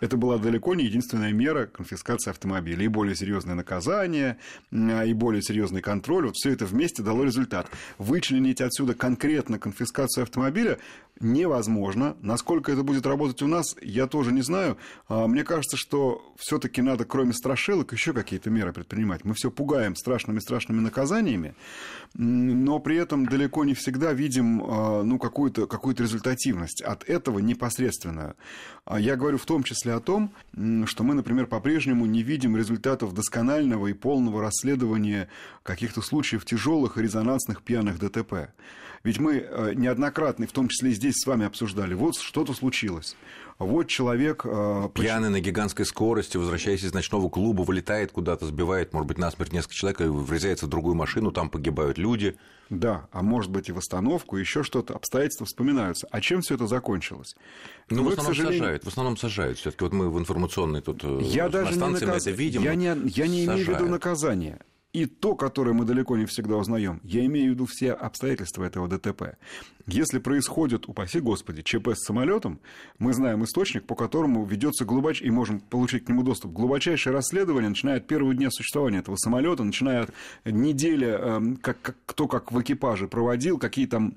это 0.00 0.16
была 0.16 0.38
далеко 0.38 0.74
не 0.74 0.84
единственная 0.84 1.32
мера 1.32 1.66
конфискации 1.66 2.30
автомобиля. 2.30 2.84
И 2.84 2.88
более 2.88 3.14
серьезное 3.14 3.54
наказание, 3.54 4.38
и 4.70 5.12
более 5.14 5.42
серьезный 5.42 5.80
контроль. 5.80 6.26
Вот 6.26 6.36
все 6.36 6.50
это 6.50 6.66
вместе 6.66 7.02
дало 7.02 7.24
результат. 7.24 7.68
Вычленить 7.98 8.60
отсюда 8.60 8.94
конкретно 8.94 9.58
конфискацию 9.58 10.22
автомобиля 10.22 10.78
невозможно. 11.22 12.16
Насколько 12.20 12.72
это 12.72 12.82
будет 12.82 13.06
работать 13.06 13.42
у 13.42 13.46
нас, 13.46 13.76
я 13.80 14.06
тоже 14.06 14.32
не 14.32 14.42
знаю. 14.42 14.76
А, 15.08 15.26
мне 15.26 15.44
кажется, 15.44 15.76
что 15.76 16.34
все-таки 16.38 16.82
надо, 16.82 17.04
кроме 17.04 17.32
страшилок, 17.32 17.92
еще 17.92 18.12
какие-то 18.12 18.50
меры 18.50 18.72
предпринимать. 18.72 19.24
Мы 19.24 19.34
все 19.34 19.50
пугаем 19.50 19.96
страшными-страшными 19.96 20.80
наказаниями, 20.80 21.54
но 22.14 22.78
при 22.80 22.96
этом 22.96 23.26
далеко 23.26 23.64
не 23.64 23.74
всегда 23.74 24.12
видим 24.12 24.62
а, 24.64 25.02
ну, 25.02 25.18
какую-то 25.18 25.66
какую 25.66 25.96
результативность 25.96 26.82
от 26.82 27.08
этого 27.08 27.38
непосредственно. 27.38 28.34
А 28.84 28.98
я 28.98 29.16
говорю 29.16 29.38
в 29.38 29.46
том 29.46 29.62
числе 29.62 29.94
о 29.94 30.00
том, 30.00 30.32
что 30.86 31.04
мы, 31.04 31.14
например, 31.14 31.46
по-прежнему 31.46 32.06
не 32.06 32.22
видим 32.22 32.56
результатов 32.56 33.14
досконального 33.14 33.86
и 33.86 33.92
полного 33.92 34.42
расследования 34.42 35.28
каких-то 35.62 36.02
случаев 36.02 36.44
тяжелых 36.44 36.98
и 36.98 37.02
резонансных 37.02 37.62
пьяных 37.62 37.98
ДТП. 37.98 38.50
Ведь 39.04 39.18
мы 39.18 39.38
э, 39.38 39.72
неоднократно, 39.74 40.46
в 40.46 40.52
том 40.52 40.68
числе 40.68 40.90
и 40.90 40.94
здесь 40.94 41.14
с 41.16 41.26
вами 41.26 41.44
обсуждали, 41.44 41.94
вот 41.94 42.16
что-то 42.16 42.54
случилось. 42.54 43.16
Вот 43.58 43.88
человек... 43.88 44.42
Э, 44.44 44.88
Пьяный 44.94 45.28
на 45.28 45.40
гигантской 45.40 45.84
скорости, 45.84 46.36
возвращаясь 46.36 46.84
из 46.84 46.94
ночного 46.94 47.28
клуба, 47.28 47.62
вылетает 47.62 48.12
куда-то, 48.12 48.46
сбивает, 48.46 48.92
может 48.92 49.08
быть, 49.08 49.18
насмерть 49.18 49.52
несколько 49.52 49.74
человек, 49.74 50.00
и 50.00 50.04
врезается 50.04 50.66
в 50.66 50.68
другую 50.68 50.94
машину, 50.94 51.32
там 51.32 51.50
погибают 51.50 51.98
люди. 51.98 52.36
Да, 52.70 53.08
а 53.12 53.22
может 53.22 53.50
быть 53.50 53.68
и 53.68 53.72
в 53.72 53.78
остановку, 53.78 54.36
еще 54.36 54.62
что-то, 54.62 54.94
обстоятельства 54.94 55.46
вспоминаются. 55.46 56.06
А 56.10 56.20
чем 56.20 56.40
все 56.40 56.54
это 56.54 56.66
закончилось? 56.66 57.36
Ну, 57.90 58.04
в 58.04 58.08
основном 58.08 58.34
сожалению... 58.34 58.60
сажают, 58.60 58.84
в 58.84 58.88
основном 58.88 59.16
сажают. 59.16 59.58
все 59.58 59.70
таки 59.72 59.84
вот 59.84 59.92
мы 59.92 60.10
в 60.10 60.18
информационной 60.18 60.80
тут 60.80 61.02
э, 61.04 61.18
я 61.22 61.48
даже 61.48 61.72
не 61.72 61.78
наказ... 61.78 62.26
это 62.26 62.30
видим. 62.30 62.62
Я 62.62 62.74
не, 62.74 62.86
я 62.86 63.26
не 63.26 63.44
имею 63.44 63.66
в 63.66 63.68
виду 63.68 63.88
наказание 63.88 64.60
и 64.92 65.06
то, 65.06 65.34
которое 65.34 65.72
мы 65.72 65.84
далеко 65.84 66.16
не 66.16 66.26
всегда 66.26 66.56
узнаем. 66.56 67.00
Я 67.02 67.24
имею 67.24 67.52
в 67.52 67.54
виду 67.54 67.66
все 67.66 67.92
обстоятельства 67.92 68.64
этого 68.64 68.88
ДТП. 68.88 69.36
Если 69.86 70.18
происходит, 70.18 70.88
упаси 70.88 71.20
Господи, 71.20 71.62
ЧП 71.62 71.88
с 71.94 72.04
самолетом, 72.04 72.60
мы 72.98 73.14
знаем 73.14 73.42
источник, 73.44 73.84
по 73.84 73.94
которому 73.94 74.44
ведется 74.44 74.84
глубоч... 74.84 75.22
и 75.22 75.30
можем 75.30 75.60
получить 75.60 76.04
к 76.04 76.08
нему 76.08 76.22
доступ. 76.22 76.52
Глубочайшее 76.52 77.12
расследование, 77.14 77.70
начиная 77.70 77.96
от 77.96 78.06
первого 78.06 78.34
дня 78.34 78.50
существования 78.50 78.98
этого 78.98 79.16
самолета, 79.16 79.64
начиная 79.64 80.02
от 80.02 80.12
недели, 80.44 81.06
эм, 81.06 81.56
как, 81.56 81.80
как, 81.80 81.96
кто 82.06 82.28
как 82.28 82.52
в 82.52 82.60
экипаже 82.60 83.08
проводил, 83.08 83.58
какие 83.58 83.86
там 83.86 84.16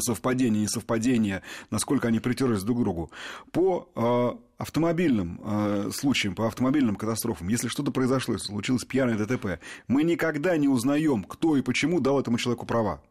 совпадение, 0.00 0.62
несовпадение, 0.62 1.42
насколько 1.70 2.08
они 2.08 2.20
притерлись 2.20 2.62
друг 2.62 2.78
к 2.78 2.82
другу. 2.82 3.10
По 3.52 3.90
э, 3.94 4.38
автомобильным 4.58 5.40
э, 5.44 5.90
случаям, 5.92 6.34
по 6.34 6.46
автомобильным 6.46 6.96
катастрофам, 6.96 7.48
если 7.48 7.68
что-то 7.68 7.90
произошло, 7.90 8.34
если 8.34 8.46
случилось 8.46 8.84
пьяное 8.84 9.16
ДТП, 9.16 9.60
мы 9.88 10.02
никогда 10.02 10.56
не 10.56 10.68
узнаем, 10.68 11.24
кто 11.24 11.56
и 11.56 11.62
почему 11.62 12.00
дал 12.00 12.20
этому 12.20 12.38
человеку 12.38 12.66
права. 12.66 13.02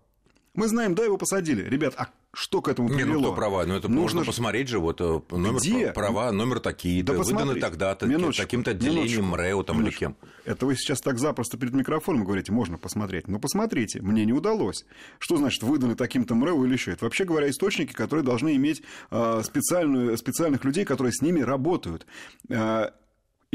Мы 0.55 0.67
знаем, 0.67 0.95
да, 0.95 1.03
его 1.03 1.17
посадили. 1.17 1.67
Ребят, 1.67 1.93
а 1.97 2.09
что 2.33 2.61
к 2.61 2.67
этому 2.67 2.89
привело? 2.89 3.05
Не, 3.05 3.13
ну 3.13 3.21
кто 3.21 3.33
права? 3.33 3.65
Ну 3.65 3.75
это 3.75 3.87
нужно 3.87 4.01
можно 4.01 4.25
посмотреть 4.25 4.67
же, 4.67 4.79
вот 4.79 4.99
э, 5.01 5.21
номер 5.31 5.59
Где? 5.59 5.91
права, 5.91 6.31
номер 6.31 6.59
такие-то, 6.59 7.13
да 7.13 7.19
выданы 7.19 7.59
тогда-то, 7.59 8.07
таким-то 8.33 8.71
отделением 8.71 9.25
МРЭО 9.29 9.63
там 9.63 9.81
или 9.81 9.91
кем. 9.91 10.15
Это 10.45 10.65
вы 10.65 10.75
сейчас 10.75 11.01
так 11.01 11.17
запросто 11.17 11.57
перед 11.57 11.73
микрофоном 11.73 12.23
говорите, 12.23 12.51
можно 12.51 12.77
посмотреть. 12.77 13.27
Но 13.27 13.39
посмотрите, 13.39 14.01
мне 14.01 14.25
не 14.25 14.33
удалось. 14.33 14.85
Что 15.19 15.37
значит 15.37 15.63
выданы 15.63 15.95
таким-то 15.95 16.35
МРЭО 16.35 16.65
или 16.65 16.73
еще? 16.73 16.91
Это 16.91 17.05
вообще 17.05 17.25
говоря 17.25 17.49
источники, 17.49 17.93
которые 17.93 18.23
должны 18.23 18.55
иметь 18.55 18.83
э, 19.11 19.41
специальную, 19.43 20.17
специальных 20.17 20.63
людей, 20.63 20.85
которые 20.85 21.13
с 21.13 21.21
ними 21.21 21.39
работают. 21.41 22.05
Э, 22.49 22.89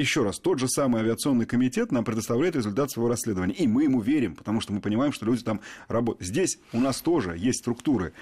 еще 0.00 0.23
раз, 0.23 0.38
тот 0.38 0.59
же 0.59 0.69
самый 0.69 1.02
авиационный 1.02 1.47
комитет 1.47 1.92
нам 1.92 2.04
предоставляет 2.04 2.57
результат 2.57 2.90
своего 2.90 3.09
расследования. 3.09 3.54
И 3.54 3.66
мы 3.66 3.85
ему 3.85 4.00
верим, 4.00 4.35
потому 4.35 4.61
что 4.61 4.73
мы 4.73 4.80
понимаем, 4.80 5.12
что 5.12 5.26
люди 5.26 5.42
там 5.42 5.61
работают. 5.88 6.26
Здесь 6.26 6.59
у 6.73 6.80
нас 6.80 7.00
тоже 7.00 7.37
есть 7.37 7.61
структуры, 7.61 8.12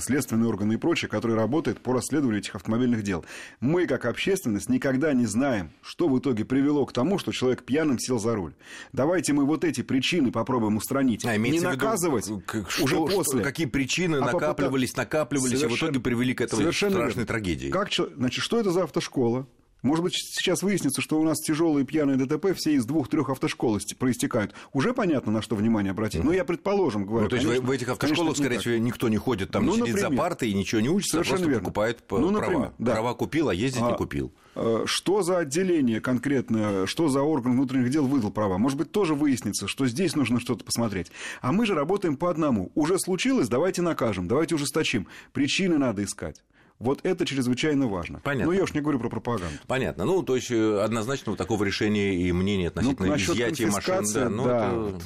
следственные 0.00 0.48
органы 0.48 0.74
и 0.74 0.76
прочее, 0.76 1.08
которые 1.08 1.36
работают 1.36 1.80
по 1.80 1.92
расследованию 1.92 2.40
этих 2.40 2.54
автомобильных 2.54 3.02
дел. 3.02 3.24
Мы, 3.60 3.86
как 3.86 4.04
общественность, 4.04 4.68
никогда 4.68 5.12
не 5.12 5.26
знаем, 5.26 5.70
что 5.82 6.08
в 6.08 6.18
итоге 6.18 6.44
привело 6.44 6.84
к 6.86 6.92
тому, 6.92 7.18
что 7.18 7.32
человек 7.32 7.64
пьяным 7.64 7.98
сел 7.98 8.18
за 8.18 8.34
руль. 8.34 8.54
Давайте 8.92 9.32
мы 9.32 9.44
вот 9.44 9.64
эти 9.64 9.82
причины 9.82 10.30
попробуем 10.32 10.76
устранить. 10.76 11.24
А, 11.24 11.36
не 11.36 11.60
наказывать 11.60 12.28
виду, 12.28 12.42
что, 12.68 12.84
уже 12.84 12.96
после. 12.96 13.42
Какие 13.42 13.66
причины 13.66 14.16
а 14.16 14.32
накапливались, 14.32 14.96
накапливались, 14.96 15.62
и 15.62 15.66
в 15.66 15.76
итоге 15.76 16.00
привели 16.00 16.34
к 16.34 16.40
этой 16.40 16.56
страшной 16.56 16.90
верно. 16.90 17.26
трагедии. 17.26 17.70
Как, 17.70 17.90
значит, 17.92 18.42
что 18.42 18.60
это 18.60 18.70
за 18.70 18.84
автошкола? 18.84 19.46
Может 19.82 20.02
быть, 20.02 20.14
сейчас 20.14 20.62
выяснится, 20.62 21.00
что 21.00 21.20
у 21.20 21.24
нас 21.24 21.38
тяжелые 21.38 21.86
пьяные 21.86 22.16
ДТП 22.16 22.54
все 22.56 22.74
из 22.74 22.84
двух-трех 22.84 23.28
автошкол 23.30 23.78
проистекают. 23.98 24.54
Уже 24.72 24.92
понятно, 24.94 25.30
на 25.30 25.42
что 25.42 25.54
внимание 25.54 25.90
обратить. 25.90 26.20
Но 26.20 26.30
ну, 26.30 26.32
я 26.32 26.44
предположим, 26.44 27.04
говорю. 27.04 27.24
Ну, 27.24 27.28
то 27.28 27.36
есть 27.36 27.46
конечно, 27.46 27.66
в 27.66 27.70
этих 27.70 27.88
автошколах, 27.88 28.18
конечно, 28.18 28.44
скорее 28.44 28.58
всего, 28.58 28.76
никто 28.76 29.08
не 29.08 29.18
ходит 29.18 29.50
там, 29.50 29.66
ну, 29.66 29.72
сидит 29.72 29.88
например, 29.88 30.10
за 30.10 30.16
партой 30.16 30.50
и 30.50 30.54
ничего 30.54 30.80
не 30.80 30.88
учится, 30.88 31.20
а 31.20 31.24
просто 31.24 31.46
верно. 31.46 31.60
покупает 31.60 32.02
ну, 32.10 32.30
например, 32.30 32.50
права. 32.50 32.74
Да. 32.78 32.92
Права 32.94 33.14
купил, 33.14 33.48
а 33.50 33.54
ездить 33.54 33.82
а, 33.82 33.90
не 33.90 33.96
купил. 33.96 34.32
Э, 34.54 34.82
что 34.86 35.22
за 35.22 35.38
отделение 35.38 36.00
конкретно, 36.00 36.86
что 36.86 37.08
за 37.08 37.22
орган 37.22 37.52
внутренних 37.52 37.90
дел 37.90 38.06
выдал 38.06 38.32
права? 38.32 38.58
Может 38.58 38.78
быть, 38.78 38.90
тоже 38.90 39.14
выяснится, 39.14 39.68
что 39.68 39.86
здесь 39.86 40.16
нужно 40.16 40.40
что-то 40.40 40.64
посмотреть. 40.64 41.12
А 41.40 41.52
мы 41.52 41.66
же 41.66 41.74
работаем 41.74 42.16
по 42.16 42.30
одному. 42.30 42.72
Уже 42.74 42.98
случилось, 42.98 43.48
давайте 43.48 43.82
накажем, 43.82 44.26
давайте 44.26 44.56
ужесточим. 44.56 45.06
Причины 45.32 45.78
надо 45.78 46.02
искать. 46.02 46.42
Вот 46.78 47.00
это 47.02 47.26
чрезвычайно 47.26 47.88
важно. 47.88 48.20
Понятно. 48.20 48.52
Ну, 48.52 48.52
я 48.52 48.62
уж 48.62 48.72
не 48.72 48.80
говорю 48.80 49.00
про 49.00 49.08
пропаганду. 49.08 49.58
Понятно. 49.66 50.04
Ну, 50.04 50.22
то 50.22 50.36
есть, 50.36 50.50
э, 50.50 50.80
однозначно 50.80 51.34
такого 51.34 51.64
решения 51.64 52.14
и 52.14 52.30
мнения 52.30 52.68
относительно 52.68 53.08
ну, 53.08 53.16
изъятия 53.16 53.66
машин. 53.66 54.04
Да, 54.14 54.28
ну, 54.28 54.44
да. 54.44 54.68
Это 54.68 55.00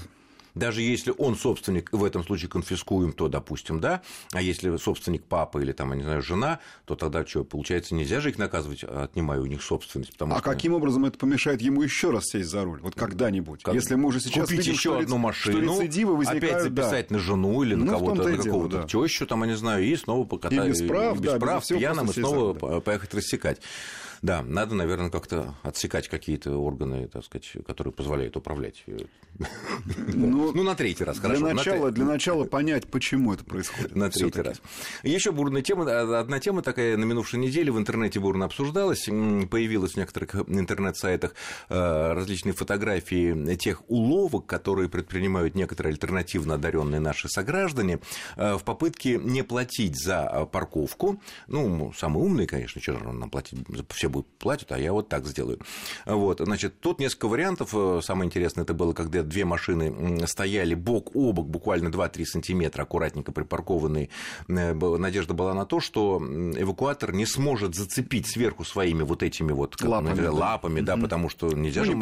даже 0.55 0.83
если 0.83 1.13
он 1.17 1.37
собственник, 1.37 1.93
в 1.93 2.05
этом 2.05 2.25
случае 2.25 2.49
конфискуем, 2.51 3.13
то, 3.13 3.29
допустим, 3.29 3.81
да, 3.81 4.03
а 4.33 4.43
если 4.43 4.77
собственник 4.77 5.25
папа 5.25 5.59
или, 5.59 5.73
там, 5.73 5.91
я 5.91 5.97
не 5.97 6.03
знаю, 6.03 6.23
жена, 6.23 6.61
то 6.85 6.95
тогда 6.95 7.27
что, 7.27 7.45
получается, 7.45 7.95
нельзя 7.95 8.21
же 8.21 8.31
их 8.31 8.39
наказывать, 8.39 8.85
а 8.85 9.05
отнимая 9.05 9.41
у 9.41 9.47
них 9.47 9.63
собственность. 9.63 10.13
Потому 10.13 10.35
а 10.35 10.39
что... 10.39 10.51
каким 10.51 10.75
образом 10.75 11.05
это 11.05 11.19
помешает 11.19 11.63
ему 11.63 11.83
еще 11.83 12.11
раз 12.11 12.27
сесть 12.27 12.49
за 12.49 12.65
руль? 12.65 12.81
Вот 12.83 12.95
когда-нибудь. 12.95 13.63
Как... 13.63 13.75
Если 13.75 13.95
мы 13.95 14.09
уже 14.09 14.21
сейчас 14.21 14.45
Купить 14.45 14.59
видим, 14.59 14.73
еще 14.73 14.99
одну 14.99 15.19
машину, 15.19 15.73
что 15.73 15.83
рецидивы 15.83 16.17
возникают, 16.17 16.45
опять 16.45 16.63
записать 16.63 17.09
да. 17.09 17.17
на 17.17 17.21
жену 17.21 17.63
или 17.63 17.75
на 17.75 17.85
ну, 17.85 17.93
кого-то, 17.93 18.29
на 18.29 18.37
какого-то 18.37 18.83
да. 18.83 18.87
тещу, 18.87 19.27
там, 19.27 19.43
я 19.45 19.51
не 19.51 19.57
знаю, 19.57 19.85
и 19.85 19.97
снова 19.97 20.25
покатать. 20.25 20.67
И 20.67 20.71
без 20.71 20.83
прав, 20.83 21.17
и 21.17 21.21
без 21.21 21.33
да, 21.33 21.39
прав, 21.39 21.63
без 21.63 21.79
пьяным, 21.79 22.11
и 22.11 22.13
снова 22.13 22.55
да. 22.55 22.81
поехать 22.81 23.15
рассекать. 23.15 23.61
Да, 24.23 24.43
надо, 24.43 24.76
наверное, 24.76 25.11
как-то 25.11 25.57
отсекать 25.64 26.09
какие-то 26.09 26.52
органы, 26.52 27.09
так 27.09 27.25
сказать, 27.25 27.50
которые 27.67 27.93
позволяют 27.93 28.37
управлять. 28.37 28.85
Ну, 30.14 30.52
ну 30.52 30.62
на 30.62 30.76
третий 30.76 31.02
раз, 31.02 31.19
хорошо. 31.19 31.47
Для 31.47 31.55
начала, 31.55 31.91
для 31.91 32.05
начала 32.05 32.45
понять, 32.45 32.87
почему 32.87 33.33
это 33.33 33.45
происходит. 33.45 33.97
На 33.97 34.11
третий 34.11 34.41
раз. 34.41 34.61
Еще 35.02 35.33
бурная 35.33 35.62
тема, 35.62 35.87
а, 35.88 36.21
одна 36.21 36.38
тема 36.38 36.62
такая 36.62 36.97
на 36.97 37.05
минувшей 37.05 37.41
неделе 37.41 37.73
в 37.73 37.79
интернете 37.79 38.21
бурно 38.21 38.45
обсуждалась, 38.45 39.07
появилась 39.07 39.95
в 39.95 39.97
некоторых 39.97 40.35
интернет-сайтах 40.35 41.35
а, 41.69 42.14
различные 42.14 42.52
фотографии 42.52 43.57
тех 43.57 43.83
уловок, 43.88 44.47
которые 44.47 44.88
предпринимают 44.88 45.57
некоторые 45.57 45.93
альтернативно 45.93 46.55
одаренные 46.55 47.00
наши 47.00 47.29
сограждане 47.29 47.99
а, 48.37 48.57
в 48.57 48.62
попытке 48.62 49.19
не 49.19 49.43
платить 49.43 50.00
за 50.00 50.49
парковку. 50.52 51.21
Ну, 51.49 51.93
самые 51.97 52.25
умные, 52.25 52.47
конечно, 52.47 52.81
что 52.81 52.99
же 52.99 53.12
нам 53.12 53.31
платить, 53.31 53.59
все 53.91 54.12
будут 54.12 54.28
платят, 54.38 54.71
а 54.73 54.78
я 54.78 54.92
вот 54.92 55.09
так 55.09 55.26
сделаю. 55.26 55.59
Вот, 56.07 56.40
значит, 56.40 56.81
тут 56.81 57.00
несколько 57.00 57.26
вариантов. 57.28 57.71
Э, 57.75 58.00
самое 58.02 58.26
интересное 58.26 58.62
это 58.62 58.75
было, 58.75 58.92
когда 58.92 59.23
две 59.23 59.45
машины 59.45 60.26
стояли 60.26 60.75
бок 60.75 61.14
о 61.14 61.33
бок, 61.33 61.49
буквально 61.49 61.88
2-3 61.88 62.25
сантиметра, 62.25 62.83
аккуратненько 62.83 63.33
припаркованные. 63.33 64.09
Э, 64.49 64.75
надежда 64.75 65.35
была 65.35 65.54
на 65.54 65.64
то, 65.64 65.81
что 65.81 66.19
эвакуатор 66.21 67.12
не 67.12 67.26
сможет 67.26 67.75
зацепить 67.75 68.26
сверху 68.26 68.64
своими 68.64 69.02
вот 69.02 69.23
этими 69.23 69.52
вот 69.52 69.81
лапами, 69.83 70.21
да, 70.21 70.33
лапами, 70.33 70.81
да 70.81 70.95
угу. 70.95 71.02
потому 71.02 71.28
что 71.28 71.49
нельзя 71.49 71.85
же 71.85 71.92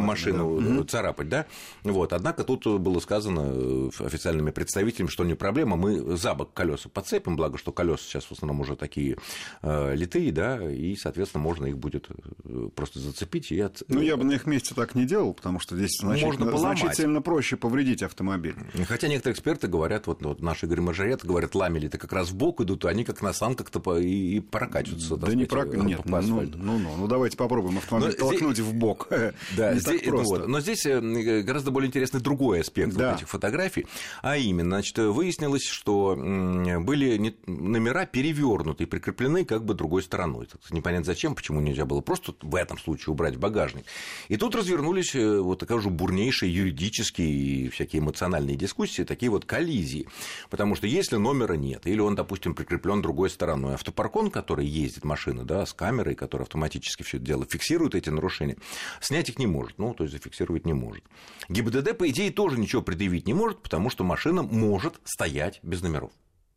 машину 0.00 0.60
да. 0.60 0.82
Э, 0.82 0.84
царапать, 0.84 1.28
да. 1.28 1.46
Вот, 1.82 2.12
однако 2.12 2.44
тут 2.44 2.66
было 2.66 3.00
сказано 3.00 3.90
официальными 4.00 4.50
представителями, 4.50 5.08
что 5.08 5.24
не 5.24 5.34
проблема, 5.34 5.76
мы 5.76 6.16
за 6.16 6.34
бок 6.34 6.52
колеса 6.52 6.88
подцепим, 6.88 7.36
благо, 7.36 7.58
что 7.58 7.72
колеса 7.72 8.02
сейчас 8.04 8.24
в 8.24 8.32
основном 8.32 8.60
уже 8.60 8.76
такие 8.76 9.16
э, 9.62 9.94
литые, 9.94 10.32
да, 10.32 10.58
и, 10.70 10.96
соответственно, 10.96 11.35
можно 11.38 11.66
их 11.66 11.78
будет 11.78 12.08
э, 12.44 12.68
просто 12.74 13.00
зацепить 13.00 13.52
и 13.52 13.60
от... 13.60 13.82
Ну, 13.88 14.00
я 14.00 14.16
бы 14.16 14.24
на 14.24 14.32
их 14.32 14.46
месте 14.46 14.74
так 14.74 14.94
не 14.94 15.04
делал, 15.04 15.34
потому 15.34 15.60
что 15.60 15.76
здесь 15.76 15.98
значительно, 16.00 16.46
можно 16.46 16.58
значительно 16.58 17.22
проще 17.22 17.56
повредить 17.56 18.02
автомобиль. 18.02 18.54
Хотя 18.86 19.08
некоторые 19.08 19.34
эксперты 19.34 19.68
говорят, 19.68 20.06
вот, 20.06 20.22
вот 20.22 20.40
наши 20.40 20.66
Игорь 20.66 20.80
Мажорет 20.80 21.24
говорят, 21.24 21.54
ламели 21.54 21.86
это 21.86 21.98
как 21.98 22.12
раз 22.12 22.30
в 22.30 22.36
бок 22.36 22.60
идут, 22.60 22.84
они 22.84 23.04
как 23.04 23.22
на 23.22 23.32
санках-то 23.32 23.80
по, 23.80 23.98
и, 23.98 24.36
и 24.36 24.40
прокачиваются. 24.40 25.16
Да 25.16 25.34
не 25.34 25.44
прок... 25.44 25.74
Э, 25.74 25.78
Нет, 25.78 26.02
по 26.02 26.20
ну, 26.20 26.42
ну, 26.42 26.78
ну, 26.78 26.96
ну, 26.96 27.06
давайте 27.06 27.36
попробуем 27.36 27.78
автомобиль 27.78 28.10
Но 28.12 28.16
толкнуть 28.16 28.56
здесь... 28.56 28.66
в 28.66 28.74
бок. 28.74 29.08
Да, 29.56 29.72
не 29.72 29.80
здесь, 29.80 30.00
так 30.02 30.10
просто. 30.10 30.34
Вот. 30.34 30.48
Но 30.48 30.60
здесь 30.60 30.84
э, 30.86 31.42
гораздо 31.42 31.70
более 31.70 31.88
интересный 31.88 32.20
другой 32.20 32.60
аспект 32.60 32.94
да. 32.94 33.10
вот 33.10 33.18
этих 33.18 33.28
фотографий, 33.28 33.86
а 34.22 34.36
именно, 34.36 34.76
значит, 34.76 34.98
выяснилось, 34.98 35.64
что 35.64 36.14
были 36.16 37.36
номера 37.46 38.06
перевернуты 38.06 38.86
прикреплены 38.86 39.44
как 39.44 39.64
бы 39.64 39.74
другой 39.74 40.02
стороной. 40.02 40.48
Непонятно 40.70 41.04
зачем, 41.04 41.25
почему 41.34 41.60
нельзя 41.60 41.84
было 41.84 42.00
просто 42.00 42.34
в 42.42 42.54
этом 42.54 42.78
случае 42.78 43.12
убрать 43.12 43.36
багажник. 43.36 43.84
И 44.28 44.36
тут 44.36 44.54
развернулись 44.54 45.14
э, 45.14 45.40
вот 45.40 45.58
такая 45.58 45.80
же 45.80 45.90
бурнейшие 45.90 46.54
юридические 46.54 47.28
и 47.28 47.68
всякие 47.68 48.00
эмоциональные 48.00 48.56
дискуссии, 48.56 49.02
такие 49.02 49.30
вот 49.30 49.44
коллизии. 49.44 50.08
Потому 50.50 50.74
что 50.74 50.86
если 50.86 51.16
номера 51.16 51.54
нет, 51.54 51.86
или 51.86 52.00
он, 52.00 52.14
допустим, 52.14 52.54
прикреплен 52.54 53.02
другой 53.02 53.30
стороной, 53.30 53.74
автопаркон, 53.74 54.30
который 54.30 54.66
ездит 54.66 55.04
машина, 55.04 55.44
да, 55.44 55.66
с 55.66 55.72
камерой, 55.72 56.14
которая 56.14 56.44
автоматически 56.44 57.02
все 57.02 57.16
это 57.16 57.26
дело 57.26 57.46
фиксирует 57.46 57.94
эти 57.94 58.10
нарушения, 58.10 58.56
снять 59.00 59.28
их 59.28 59.38
не 59.38 59.46
может, 59.46 59.78
ну, 59.78 59.94
то 59.94 60.04
есть 60.04 60.12
зафиксировать 60.12 60.66
не 60.66 60.72
может. 60.72 61.04
ГИБДД, 61.48 61.96
по 61.96 62.08
идее, 62.08 62.30
тоже 62.30 62.58
ничего 62.58 62.82
предъявить 62.82 63.26
не 63.26 63.34
может, 63.34 63.62
потому 63.62 63.90
что 63.90 64.04
машина 64.04 64.42
может 64.42 65.00
стоять 65.04 65.60
без 65.62 65.82
номеров. 65.82 66.12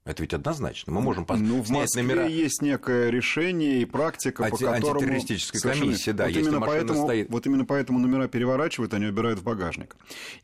Это 0.10 0.24
ведь 0.24 0.34
однозначно. 0.34 0.92
Мы 0.92 1.02
можем 1.02 1.28
ну, 1.30 1.62
в 1.62 1.70
Москве 1.70 2.02
номера... 2.02 2.26
есть 2.26 2.64
некое 2.64 3.12
решение 3.12 3.80
и 3.80 3.86
практика, 3.86 4.46
Анти... 4.46 4.64
по 4.64 4.72
которому... 4.72 4.96
Антитеррористическая 4.96 5.74
комиссия, 5.74 6.14
да, 6.14 6.24
вот 6.24 6.34
если 6.34 6.50
именно 6.50 6.62
поэтому, 6.62 7.04
стоит... 7.04 7.30
Вот 7.30 7.46
именно 7.46 7.64
поэтому 7.64 8.00
номера 8.00 8.28
переворачивают, 8.28 8.96
они 8.96 9.06
убирают 9.06 9.38
в 9.38 9.44
багажник. 9.44 9.96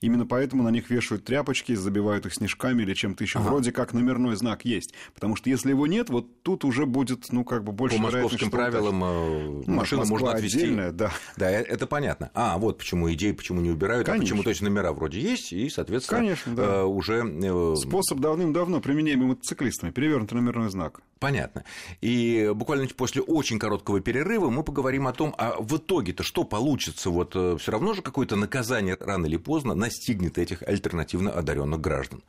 Именно 0.01 0.27
поэтому 0.27 0.61
на 0.61 0.69
них 0.69 0.91
вешают 0.91 1.25
тряпочки, 1.25 1.73
забивают 1.73 2.27
их 2.27 2.35
снежками 2.35 2.83
или 2.83 2.93
чем-то 2.93 3.23
еще. 3.23 3.39
Ага. 3.39 3.47
Вроде 3.47 3.71
как 3.71 3.93
номерной 3.93 4.35
знак 4.35 4.65
есть. 4.65 4.93
Потому 5.15 5.35
что 5.35 5.49
если 5.49 5.69
его 5.69 5.87
нет, 5.87 6.11
вот 6.11 6.43
тут 6.43 6.63
уже 6.63 6.85
будет, 6.85 7.31
ну, 7.31 7.43
как 7.43 7.63
бы 7.63 7.71
больше... 7.71 7.97
По 7.97 8.03
московским 8.03 8.51
правилам 8.51 9.03
э, 9.03 9.63
ну, 9.65 9.73
машина 9.73 10.01
Москва 10.01 10.19
можно 10.19 10.31
отвезти. 10.33 10.59
Отдельная, 10.59 10.91
да. 10.91 11.11
Да, 11.37 11.49
э, 11.49 11.63
это 11.63 11.87
понятно. 11.87 12.29
А, 12.35 12.59
вот 12.59 12.77
почему 12.77 13.11
идеи, 13.13 13.31
почему 13.31 13.61
не 13.61 13.71
убирают, 13.71 14.05
Конечно. 14.05 14.21
а 14.21 14.25
почему 14.25 14.43
точно 14.43 14.69
номера 14.69 14.93
вроде 14.93 15.19
есть, 15.19 15.53
и, 15.53 15.67
соответственно, 15.69 16.19
Конечно, 16.19 16.53
да. 16.53 16.63
Э, 16.63 16.83
уже... 16.83 17.75
Способ 17.77 18.19
давным-давно 18.19 18.79
применяемый 18.79 19.25
мотоциклистами. 19.55 19.91
Перевернут 19.91 20.25
развернутый 20.25 20.35
номерной 20.35 20.69
знак. 20.69 21.01
Понятно. 21.19 21.63
И 22.01 22.51
буквально 22.53 22.87
после 22.87 23.21
очень 23.21 23.59
короткого 23.59 23.99
перерыва 23.99 24.49
мы 24.49 24.63
поговорим 24.63 25.07
о 25.07 25.13
том, 25.13 25.33
а 25.37 25.55
в 25.59 25.77
итоге-то 25.77 26.23
что 26.23 26.43
получится? 26.43 27.09
Вот 27.09 27.35
э, 27.35 27.57
все 27.57 27.71
равно 27.71 27.93
же 27.93 28.01
какое-то 28.01 28.35
наказание 28.35 28.97
рано 28.99 29.25
или 29.25 29.37
поздно 29.37 29.75
настигнет 29.75 30.37
этих 30.37 30.61
альтернативно 30.63 31.31
одаренных 31.31 31.79
граждан. 31.81 32.21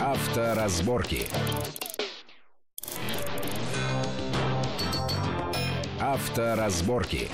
Авторазборки. 0.00 1.26
Авторазборки. 6.00 7.28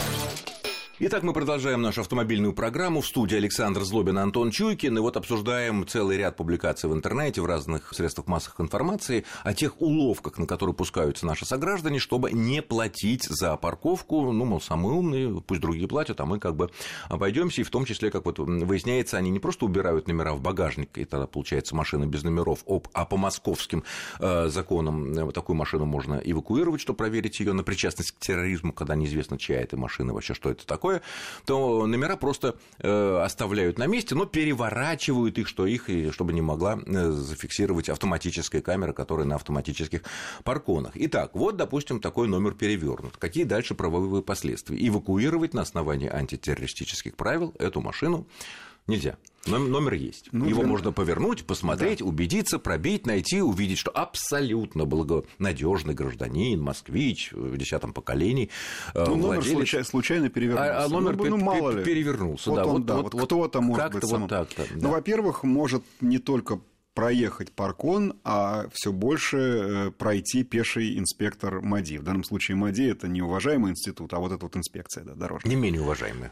Итак, 1.02 1.22
мы 1.22 1.32
продолжаем 1.32 1.80
нашу 1.80 2.02
автомобильную 2.02 2.52
программу. 2.52 3.00
В 3.00 3.06
студии 3.06 3.34
Александр 3.34 3.84
Злобин 3.84 4.18
Антон 4.18 4.50
Чуйкин. 4.50 4.98
И 4.98 5.00
вот 5.00 5.16
обсуждаем 5.16 5.86
целый 5.86 6.18
ряд 6.18 6.36
публикаций 6.36 6.90
в 6.90 6.92
интернете, 6.92 7.40
в 7.40 7.46
разных 7.46 7.94
средствах 7.94 8.26
массовой 8.26 8.66
информации 8.66 9.24
о 9.42 9.54
тех 9.54 9.80
уловках, 9.80 10.36
на 10.36 10.46
которые 10.46 10.74
пускаются 10.74 11.24
наши 11.24 11.46
сограждане, 11.46 12.00
чтобы 12.00 12.32
не 12.32 12.60
платить 12.60 13.24
за 13.24 13.56
парковку. 13.56 14.30
Ну, 14.30 14.44
мол, 14.44 14.60
самые 14.60 14.92
умные, 14.92 15.40
пусть 15.40 15.62
другие 15.62 15.88
платят, 15.88 16.20
а 16.20 16.26
мы 16.26 16.38
как 16.38 16.54
бы 16.54 16.68
обойдемся. 17.08 17.62
И 17.62 17.64
в 17.64 17.70
том 17.70 17.86
числе, 17.86 18.10
как 18.10 18.26
вот 18.26 18.38
выясняется, 18.38 19.16
они 19.16 19.30
не 19.30 19.38
просто 19.38 19.64
убирают 19.64 20.06
номера 20.06 20.34
в 20.34 20.42
багажник, 20.42 20.98
и 20.98 21.06
тогда 21.06 21.26
получается 21.26 21.74
машина 21.74 22.04
без 22.04 22.24
номеров, 22.24 22.62
а 22.92 23.06
по 23.06 23.16
московским 23.16 23.84
э, 24.18 24.48
законам 24.48 25.14
э, 25.14 25.32
такую 25.32 25.56
машину 25.56 25.86
можно 25.86 26.20
эвакуировать, 26.22 26.82
чтобы 26.82 26.98
проверить 26.98 27.40
ее 27.40 27.54
на 27.54 27.62
причастность 27.62 28.12
к 28.12 28.18
терроризму, 28.18 28.74
когда 28.74 28.96
неизвестно, 28.96 29.38
чья 29.38 29.62
это 29.62 29.78
машина, 29.78 30.12
вообще 30.12 30.34
что 30.34 30.50
это 30.50 30.66
такое 30.66 30.89
такое, 30.90 31.02
то 31.46 31.86
номера 31.86 32.16
просто 32.16 32.56
э, 32.78 33.20
оставляют 33.24 33.78
на 33.78 33.86
месте, 33.86 34.14
но 34.14 34.26
переворачивают 34.26 35.38
их, 35.38 35.48
что 35.48 35.66
их, 35.66 35.88
чтобы 36.12 36.32
не 36.32 36.42
могла 36.42 36.78
э, 36.84 37.10
зафиксировать 37.10 37.88
автоматическая 37.88 38.62
камера, 38.62 38.92
которая 38.92 39.26
на 39.26 39.36
автоматических 39.36 40.02
парконах. 40.44 40.92
Итак, 40.94 41.30
вот, 41.34 41.56
допустим, 41.56 42.00
такой 42.00 42.28
номер 42.28 42.54
перевернут. 42.54 43.16
Какие 43.16 43.44
дальше 43.44 43.74
правовые 43.74 44.22
последствия? 44.22 44.76
Эвакуировать 44.86 45.54
на 45.54 45.62
основании 45.62 46.08
антитеррористических 46.08 47.16
правил 47.16 47.54
эту 47.58 47.80
машину 47.80 48.26
нельзя. 48.86 49.16
Номер 49.46 49.94
есть. 49.94 50.28
Ну, 50.32 50.46
Его 50.46 50.60
для... 50.60 50.68
можно 50.68 50.92
повернуть, 50.92 51.44
посмотреть, 51.44 52.00
да. 52.00 52.04
убедиться, 52.04 52.58
пробить, 52.58 53.06
найти, 53.06 53.40
увидеть, 53.40 53.78
что 53.78 53.90
абсолютно 53.90 54.84
благонадежный 54.84 55.94
гражданин, 55.94 56.60
москвич 56.60 57.32
в 57.32 57.56
десятом 57.56 57.92
поколении. 57.92 58.50
Э, 58.94 59.06
ну, 59.06 59.16
владелец... 59.16 59.46
номер 59.46 59.56
случайно, 59.56 59.86
случайно 59.86 60.28
перевернулся. 60.28 60.78
А, 60.78 60.84
а 60.84 60.88
номер 60.88 61.16
ну, 61.16 61.24
ну, 61.24 61.36
мало 61.38 61.70
ли. 61.70 61.84
перевернулся. 61.84 62.50
Вот 62.50 62.56
да, 62.56 62.66
он, 62.66 62.72
вот, 62.72 62.86
да, 62.86 62.96
вот, 62.96 63.14
вот 63.14 63.24
кто-то 63.24 63.60
может 63.60 63.82
как-то 63.84 64.06
быть. 64.06 64.18
Вот 64.18 64.28
так-то, 64.28 64.62
да. 64.62 64.76
Ну, 64.76 64.90
во-первых, 64.90 65.42
может 65.42 65.82
не 66.00 66.18
только 66.18 66.60
проехать 66.94 67.52
паркон, 67.52 68.14
а 68.24 68.66
все 68.72 68.92
больше 68.92 69.38
э, 69.38 69.90
пройти 69.92 70.42
пеший 70.42 70.98
инспектор 70.98 71.62
МАДИ. 71.62 71.96
В 71.96 72.02
данном 72.02 72.24
случае 72.24 72.56
МАДИ 72.56 72.90
это 72.90 73.08
не 73.08 73.22
уважаемый 73.22 73.70
институт, 73.70 74.12
а 74.12 74.18
вот 74.18 74.32
эта 74.32 74.44
вот 74.44 74.56
инспекция 74.56 75.04
да, 75.04 75.14
дорожная. 75.14 75.54
Не 75.54 75.60
менее 75.60 75.80
уважаемая. 75.80 76.30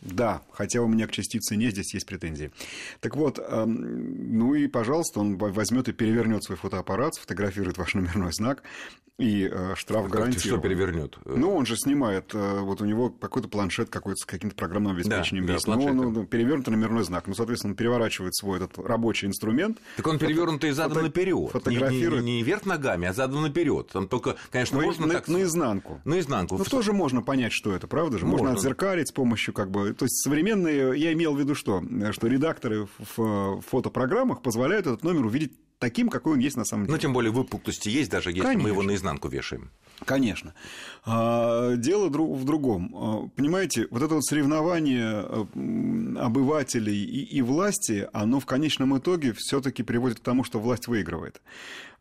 Да, 0.00 0.42
хотя 0.52 0.82
у 0.82 0.86
меня 0.86 1.06
к 1.06 1.12
частице 1.12 1.56
не 1.56 1.70
здесь 1.70 1.94
есть 1.94 2.06
претензии. 2.06 2.50
Так 3.00 3.16
вот, 3.16 3.38
ну 3.66 4.54
и, 4.54 4.66
пожалуйста, 4.66 5.20
он 5.20 5.36
возьмет 5.36 5.88
и 5.88 5.92
перевернет 5.92 6.44
свой 6.44 6.58
фотоаппарат, 6.58 7.14
сфотографирует 7.14 7.78
ваш 7.78 7.94
номерной 7.94 8.32
знак, 8.32 8.62
и 9.16 9.48
э, 9.50 9.74
штраф 9.76 10.08
гарантирован. 10.08 10.58
Что 10.58 10.68
перевернет? 10.68 11.18
Ну, 11.24 11.54
он 11.54 11.66
же 11.66 11.76
снимает, 11.76 12.34
э, 12.34 12.58
вот 12.60 12.82
у 12.82 12.84
него 12.84 13.10
какой-то 13.10 13.48
планшет 13.48 13.88
какой-то 13.88 14.16
с 14.16 14.24
каким-то 14.24 14.56
программным 14.56 14.96
обеспечением 14.96 15.46
да, 15.46 15.52
есть. 15.52 15.66
Да, 15.66 15.76
ну, 15.76 16.10
ну, 16.10 16.26
перевернутый 16.26 16.74
номерной 16.74 17.04
знак. 17.04 17.28
Ну, 17.28 17.34
соответственно, 17.34 17.72
он 17.72 17.76
переворачивает 17.76 18.34
свой 18.34 18.58
этот 18.58 18.76
рабочий 18.78 19.28
инструмент. 19.28 19.78
Так 19.96 20.08
он 20.08 20.18
перевернутый 20.18 20.70
фото... 20.70 20.88
задан 20.88 21.04
наперед. 21.04 21.48
Фотографирует. 21.52 22.24
Не, 22.24 22.32
не, 22.32 22.36
не 22.38 22.42
вверх 22.42 22.66
ногами, 22.66 23.06
а 23.06 23.12
задан 23.12 23.42
наперед. 23.42 23.88
Там 23.92 24.08
только, 24.08 24.34
конечно, 24.50 24.80
ну, 24.80 24.86
можно 24.86 25.06
на, 25.06 25.14
так... 25.14 25.28
Наизнанку. 25.28 26.00
Наизнанку. 26.04 26.58
Ну, 26.58 26.64
тоже 26.64 26.92
можно 26.92 27.22
понять, 27.22 27.52
что 27.52 27.72
это, 27.72 27.86
правда 27.86 28.18
же? 28.18 28.26
Можно, 28.26 28.48
можно 28.48 28.58
отзеркалить 28.58 29.10
с 29.10 29.12
помощью, 29.12 29.54
как 29.54 29.70
бы... 29.70 29.83
То 29.92 30.04
есть, 30.04 30.22
современные... 30.22 30.98
Я 30.98 31.12
имел 31.12 31.34
в 31.34 31.38
виду 31.38 31.54
что? 31.54 31.82
Что 32.12 32.26
редакторы 32.26 32.88
в 33.16 33.60
фотопрограммах 33.60 34.42
позволяют 34.42 34.86
этот 34.86 35.02
номер 35.04 35.26
увидеть 35.26 35.52
таким, 35.78 36.08
какой 36.08 36.34
он 36.34 36.38
есть 36.38 36.56
на 36.56 36.64
самом 36.64 36.84
деле. 36.84 36.94
Ну, 36.94 37.00
тем 37.00 37.12
более 37.12 37.30
выпуклости 37.30 37.88
есть, 37.88 38.10
даже 38.10 38.30
если 38.30 38.42
Конечно. 38.42 38.62
мы 38.62 38.68
его 38.70 38.82
наизнанку 38.82 39.28
вешаем. 39.28 39.70
Конечно. 40.04 40.54
А, 41.04 41.76
дело 41.76 42.08
в 42.08 42.44
другом. 42.44 42.94
А, 42.94 43.28
понимаете, 43.36 43.86
вот 43.90 44.02
это 44.02 44.14
вот 44.14 44.24
соревнование 44.24 45.24
э, 45.26 46.18
обывателей 46.18 47.04
и, 47.04 47.42
власти, 47.42 48.08
оно 48.12 48.40
в 48.40 48.46
конечном 48.46 48.96
итоге 48.98 49.34
все-таки 49.36 49.82
приводит 49.82 50.20
к 50.20 50.22
тому, 50.22 50.44
что 50.44 50.58
власть 50.58 50.88
выигрывает. 50.88 51.42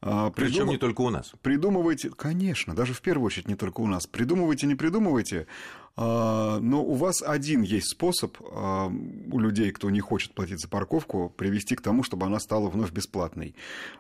А, 0.06 0.32
Придум... 0.32 0.52
Причем 0.52 0.68
не 0.68 0.78
только 0.78 1.02
у 1.02 1.10
нас. 1.10 1.32
Придумывайте, 1.42 2.10
конечно, 2.10 2.76
даже 2.76 2.94
в 2.94 3.02
первую 3.02 3.28
очередь 3.28 3.48
не 3.48 3.56
только 3.56 3.80
у 3.80 3.88
нас. 3.88 4.06
Придумывайте, 4.06 4.68
не 4.68 4.76
придумывайте, 4.76 5.48
но 5.96 6.84
у 6.84 6.94
вас 6.96 7.22
один 7.22 7.62
есть 7.62 7.92
способ 7.92 8.36
у 8.42 9.40
людей, 9.40 9.72
кто 9.72 9.90
не 9.90 10.02
хочет 10.02 10.34
платить 10.34 10.60
за 10.60 10.68
парковку, 10.68 11.30
привести 11.30 11.76
к 11.76 11.82
тому, 11.82 12.04
чтобы 12.04 12.26
она 12.26 12.40
стала 12.40 12.68
вновь 12.70 12.92
бесплатной. 12.92 13.56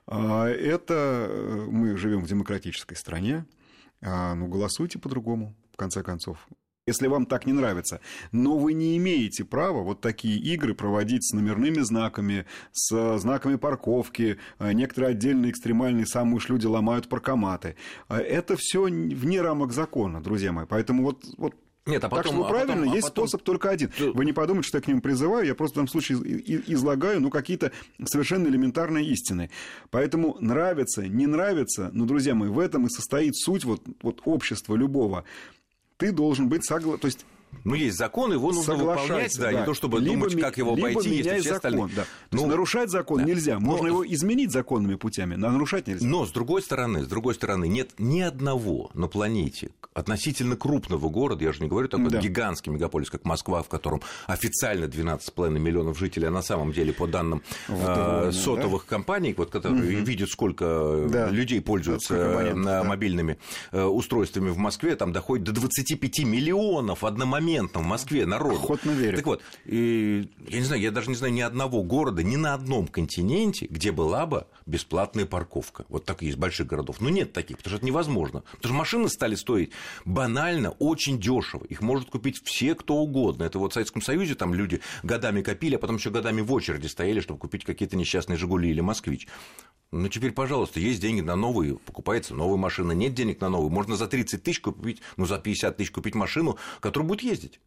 Это 0.08 1.28
э, 1.30 1.68
мы 1.70 1.96
живем 1.96 2.22
в 2.22 2.28
демократической 2.28 2.96
стране. 2.96 3.46
А, 4.02 4.36
ну, 4.36 4.48
голосуйте 4.48 5.00
по-другому, 5.00 5.56
в 5.72 5.78
конце 5.78 6.04
концов. 6.04 6.48
Если 6.86 7.08
вам 7.08 7.26
так 7.26 7.46
не 7.46 7.54
нравится. 7.54 8.02
Но 8.34 8.58
вы 8.58 8.74
не 8.74 8.98
имеете 8.98 9.46
права 9.46 9.84
вот 9.84 10.02
такие 10.02 10.38
игры 10.38 10.74
проводить 10.74 11.24
с 11.24 11.34
номерными 11.34 11.80
знаками, 11.80 12.46
с 12.74 13.20
знаками 13.20 13.56
парковки. 13.56 14.38
А, 14.58 14.74
некоторые 14.74 15.12
отдельные 15.12 15.52
экстремальные 15.52 16.06
самые 16.06 16.36
уж 16.36 16.50
люди 16.50 16.66
ломают 16.66 17.08
паркоматы. 17.08 17.78
А, 18.10 18.20
это 18.20 18.58
все 18.58 18.84
вне 18.84 19.42
рамок 19.42 19.72
закона, 19.72 20.22
друзья 20.22 20.52
мои. 20.52 20.66
Поэтому 20.66 21.04
вот, 21.04 21.24
вот 21.38 21.56
нет, 21.86 22.04
а 22.04 22.10
потом, 22.10 22.24
так 22.24 22.34
что 22.34 22.46
а 22.46 22.50
правильно, 22.50 22.82
потом, 22.82 22.94
есть 22.94 23.08
а 23.08 23.10
потом... 23.12 23.28
способ 23.28 23.44
только 23.44 23.70
один. 23.70 23.92
Вы 23.98 24.26
не 24.26 24.34
подумайте, 24.34 24.68
что 24.68 24.78
я 24.78 24.82
к 24.82 24.88
ним 24.88 25.00
призываю, 25.00 25.46
я 25.46 25.56
просто 25.56 25.80
в 25.80 25.84
этом 25.84 25.88
случае 25.88 26.18
излагаю 26.68 27.22
ну, 27.22 27.30
какие-то 27.30 27.72
совершенно 28.04 28.48
элементарные 28.48 29.06
истины. 29.06 29.50
Поэтому 29.90 30.36
нравится, 30.42 31.08
не 31.08 31.28
нравится, 31.28 31.92
но, 31.94 32.06
друзья 32.06 32.36
мои, 32.36 32.50
в 32.50 32.60
этом 32.60 32.88
и 32.88 32.90
состоит 32.90 33.38
суть 33.38 33.64
вот, 33.64 33.84
вот 34.02 34.22
общества 34.26 34.76
любого. 34.76 35.24
Ты 36.04 36.12
должен 36.12 36.50
быть 36.50 36.66
согласен. 36.66 37.00
То 37.00 37.06
есть 37.06 37.26
ну, 37.64 37.76
есть 37.76 37.98
закон, 37.98 38.34
его 38.34 38.52
нужно 38.52 38.76
выполнять, 38.76 39.38
да, 39.38 39.52
да, 39.52 39.60
не 39.60 39.66
то 39.66 39.74
чтобы 39.74 40.00
либо, 40.00 40.14
думать, 40.14 40.40
как 40.40 40.58
его 40.58 40.74
обойти, 40.74 41.10
если 41.16 41.40
все 41.40 41.42
закон, 41.42 41.56
остальные... 41.56 41.90
Да. 41.96 42.06
Ну, 42.32 42.40
есть, 42.40 42.50
нарушать 42.50 42.90
закон 42.90 43.20
да. 43.20 43.24
нельзя, 43.24 43.60
можно 43.60 43.84
но... 43.84 43.90
его 43.90 44.08
изменить 44.08 44.52
законными 44.52 44.96
путями, 44.96 45.36
но 45.36 45.50
нарушать 45.50 45.88
нельзя. 45.88 46.06
Но, 46.06 46.26
с 46.26 46.32
другой 46.32 46.62
стороны, 46.62 47.04
с 47.04 47.08
другой 47.08 47.36
стороны, 47.36 47.68
нет 47.68 47.92
ни 47.98 48.22
одного 48.22 48.92
на 48.94 49.08
планете 49.08 49.72
относительно 49.94 50.56
крупного 50.56 51.10
города, 51.10 51.44
я 51.44 51.54
же 51.54 51.62
не 51.62 51.70
говорю 51.70 51.88
такой 51.88 52.10
да. 52.10 52.20
гигантский 52.20 52.72
мегаполис, 52.72 53.10
как 53.10 53.26
Москва, 53.26 53.62
в 53.64 53.70
котором 53.70 54.02
официально 54.28 54.86
12,5 54.86 55.60
миллионов 55.60 55.98
жителей, 55.98 56.28
а 56.28 56.32
на 56.32 56.42
самом 56.42 56.72
деле, 56.72 56.94
по 56.94 57.08
данным 57.08 57.44
Вдвойне, 57.68 58.30
э, 58.30 58.32
сотовых 58.32 58.84
да? 58.84 58.90
компаний, 58.90 59.34
вот, 59.38 59.52
которые 59.52 59.98
угу. 60.00 60.06
видят, 60.06 60.30
сколько 60.30 61.08
да. 61.10 61.30
людей 61.30 61.62
пользуются 61.62 62.16
да, 62.16 62.54
да. 62.54 62.84
мобильными 62.84 63.38
э, 63.72 63.84
устройствами 63.84 64.50
в 64.50 64.58
Москве, 64.58 64.96
там 64.96 65.14
доходит 65.14 65.46
до 65.46 65.52
25 65.54 66.20
миллионов 66.26 67.04
одномоментно 67.04 67.43
одномоментно 67.44 67.82
в 67.82 67.86
Москве 67.86 68.26
народ. 68.26 68.56
Охотно 68.56 68.92
верю. 68.92 69.18
Так 69.18 69.26
вот, 69.26 69.42
и, 69.66 70.30
я 70.48 70.60
не 70.60 70.66
знаю, 70.66 70.82
я 70.82 70.92
даже 70.92 71.10
не 71.10 71.16
знаю 71.16 71.34
ни 71.34 71.42
одного 71.42 71.84
города, 71.84 72.24
ни 72.24 72.36
на 72.36 72.54
одном 72.54 72.88
континенте, 72.88 73.68
где 73.70 73.92
была 73.92 74.26
бы 74.26 74.48
бесплатная 74.66 75.26
парковка. 75.26 75.86
Вот 75.90 76.06
так 76.06 76.24
из 76.24 76.36
больших 76.36 76.68
городов. 76.68 77.02
Но 77.02 77.10
нет 77.10 77.34
таких, 77.34 77.58
потому 77.58 77.72
что 77.72 77.78
это 77.78 77.86
невозможно. 77.86 78.44
Потому 78.58 78.74
что 78.74 78.74
машины 78.74 79.10
стали 79.10 79.36
стоить 79.36 79.72
банально 80.06 80.72
очень 80.72 81.20
дешево. 81.20 81.66
Их 81.66 81.82
может 81.82 82.10
купить 82.10 82.42
все, 82.44 82.76
кто 82.76 82.96
угодно. 82.96 83.44
Это 83.44 83.60
вот 83.60 83.72
в 83.72 83.74
Советском 83.74 84.02
Союзе 84.02 84.36
там 84.36 84.54
люди 84.54 84.82
годами 85.04 85.42
копили, 85.42 85.76
а 85.76 85.80
потом 85.80 85.98
еще 85.98 86.10
годами 86.10 86.42
в 86.42 86.52
очереди 86.54 86.88
стояли, 86.88 87.20
чтобы 87.20 87.40
купить 87.40 87.66
какие-то 87.66 87.96
несчастные 87.96 88.38
«Жигули» 88.38 88.70
или 88.70 88.82
«Москвич». 88.82 89.28
Ну, 89.94 90.08
теперь, 90.10 90.32
пожалуйста, 90.32 90.80
есть 90.80 91.00
деньги 91.00 91.22
на 91.22 91.36
новые, 91.36 91.78
покупается 91.78 92.34
новая 92.34 92.58
машина, 92.58 92.94
нет 92.94 93.14
денег 93.14 93.40
на 93.42 93.50
новую, 93.50 93.70
можно 93.70 93.96
за 93.96 94.08
30 94.08 94.42
тысяч 94.42 94.60
купить, 94.60 95.02
ну, 95.18 95.26
за 95.28 95.38
50 95.38 95.78
тысяч 95.78 95.92
купить 95.92 96.16
машину, 96.16 96.58
которая 96.80 97.08
будет 97.08 97.22
ездить. 97.22 97.60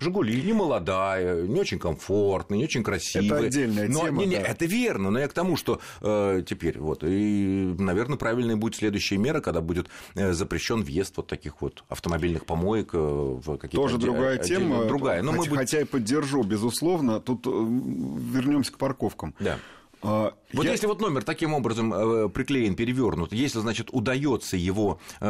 Жигули 0.00 0.40
не 0.42 0.52
молодая, 0.52 1.42
не 1.42 1.58
очень 1.58 1.80
комфортная, 1.80 2.58
не 2.58 2.64
очень 2.64 2.84
красивая. 2.84 3.38
Это 3.38 3.46
отдельная 3.48 3.88
но, 3.88 4.04
тема. 4.04 4.20
Не, 4.20 4.26
не, 4.26 4.36
да. 4.36 4.42
Это 4.42 4.64
верно, 4.66 5.10
но 5.10 5.18
я 5.18 5.26
к 5.26 5.32
тому, 5.32 5.56
что 5.56 5.80
э, 6.00 6.44
теперь 6.46 6.78
вот 6.78 7.02
и, 7.02 7.74
наверное, 7.76 8.16
правильная 8.16 8.54
будет 8.54 8.76
следующая 8.76 9.16
мера, 9.16 9.40
когда 9.40 9.60
будет 9.60 9.88
э, 10.14 10.34
запрещен 10.34 10.84
въезд 10.84 11.16
вот 11.16 11.26
таких 11.26 11.60
вот 11.60 11.82
автомобильных 11.88 12.46
помоек 12.46 12.90
э, 12.92 12.96
в 12.96 13.56
какие-то 13.56 13.76
тоже 13.76 13.98
другая 13.98 14.38
тема, 14.38 14.84
другая. 14.84 15.20
Но 15.22 15.32
хотя, 15.32 15.50
мы 15.50 15.56
хотя 15.56 15.80
и 15.80 15.84
поддержу, 15.84 16.44
безусловно. 16.44 17.18
Тут 17.18 17.48
э, 17.48 17.50
вернемся 17.50 18.70
к 18.70 18.78
парковкам. 18.78 19.34
Да. 19.40 19.58
А, 20.00 20.34
вот 20.52 20.64
я... 20.64 20.72
если 20.72 20.86
вот 20.86 21.00
номер 21.00 21.24
таким 21.24 21.54
образом 21.54 21.92
э, 21.92 22.28
приклеен, 22.28 22.76
перевернут, 22.76 23.32
если, 23.32 23.58
значит, 23.58 23.88
удается 23.92 24.56
его 24.56 25.00
э, 25.20 25.26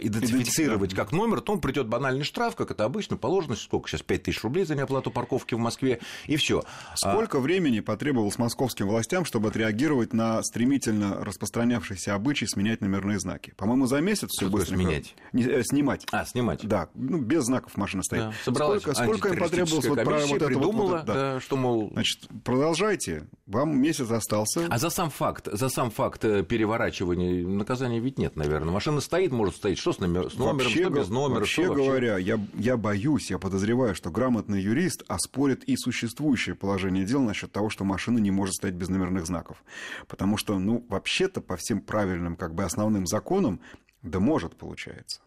идентифицировать 0.00 0.94
как 0.94 1.12
номер, 1.12 1.40
то 1.40 1.52
он 1.52 1.60
придет 1.60 1.86
банальный 1.86 2.24
штраф, 2.24 2.56
как 2.56 2.70
это 2.70 2.84
обычно 2.84 3.16
положено, 3.16 3.56
сколько 3.56 3.88
сейчас, 3.88 4.02
5 4.02 4.22
тысяч 4.24 4.42
рублей 4.42 4.64
за 4.64 4.74
неоплату 4.74 5.10
парковки 5.10 5.54
в 5.54 5.58
Москве, 5.58 6.00
и 6.26 6.36
все. 6.36 6.64
А 6.90 6.96
сколько 6.96 7.38
а... 7.38 7.40
времени 7.40 7.80
потребовалось 7.80 8.38
московским 8.38 8.88
властям, 8.88 9.24
чтобы 9.24 9.48
отреагировать 9.48 10.12
на 10.12 10.42
стремительно 10.42 11.22
распространявшийся 11.22 12.14
обычай 12.14 12.46
сменять 12.46 12.80
номерные 12.80 13.20
знаки? 13.20 13.52
По-моему, 13.56 13.86
за 13.86 14.00
месяц 14.00 14.30
все 14.30 14.48
быстро. 14.48 14.76
Менять? 14.76 15.14
Не, 15.32 15.44
э, 15.44 15.62
снимать. 15.62 16.06
А, 16.10 16.24
снимать. 16.24 16.66
Да, 16.66 16.88
ну, 16.94 17.18
без 17.18 17.44
знаков 17.44 17.76
машина 17.76 18.02
стоит. 18.02 18.22
Да, 18.22 18.32
собралась 18.44 18.82
сколько, 18.82 19.02
сколько 19.02 19.28
им 19.28 19.38
потребовалось 19.38 19.86
вот 19.86 20.04
про 20.04 20.18
вот 20.18 20.36
это 20.36 20.46
придумала, 20.46 20.96
вот, 20.96 21.04
да. 21.04 21.14
да, 21.14 21.40
что, 21.40 21.56
мол... 21.56 21.90
Значит, 21.92 22.20
продолжайте 22.42 23.28
вам 23.46 23.78
месяц 23.78 24.05
остался. 24.10 24.66
А 24.70 24.78
за 24.78 24.90
сам 24.90 25.10
факт, 25.10 25.48
за 25.50 25.68
сам 25.68 25.90
факт 25.90 26.24
э, 26.24 26.42
переворачивания 26.42 27.46
наказания 27.46 27.98
ведь 27.98 28.18
нет, 28.18 28.36
наверное. 28.36 28.72
Машина 28.72 29.00
стоит, 29.00 29.32
может 29.32 29.56
стоять, 29.56 29.78
что 29.78 29.92
с, 29.92 29.98
номер, 29.98 30.30
с 30.30 30.34
номером, 30.34 30.58
вообще, 30.58 30.82
что 30.82 30.90
без 30.90 31.08
номера, 31.08 31.40
вообще 31.40 31.62
что 31.62 31.72
вообще? 31.72 31.86
говоря, 31.86 32.18
я, 32.18 32.40
я 32.54 32.76
боюсь, 32.76 33.30
я 33.30 33.38
подозреваю, 33.38 33.94
что 33.94 34.10
грамотный 34.10 34.60
юрист 34.60 35.04
оспорит 35.08 35.64
и 35.64 35.76
существующее 35.76 36.54
положение 36.54 37.04
дел 37.04 37.20
насчет 37.20 37.52
того, 37.52 37.70
что 37.70 37.84
машина 37.84 38.18
не 38.18 38.30
может 38.30 38.54
стоять 38.54 38.76
без 38.76 38.88
номерных 38.88 39.26
знаков. 39.26 39.62
Потому 40.08 40.36
что, 40.36 40.58
ну, 40.58 40.84
вообще-то 40.88 41.40
по 41.40 41.56
всем 41.56 41.80
правильным, 41.80 42.36
как 42.36 42.54
бы 42.54 42.64
основным 42.64 43.06
законам, 43.06 43.60
да 44.02 44.20
может, 44.20 44.56
получается. 44.56 45.20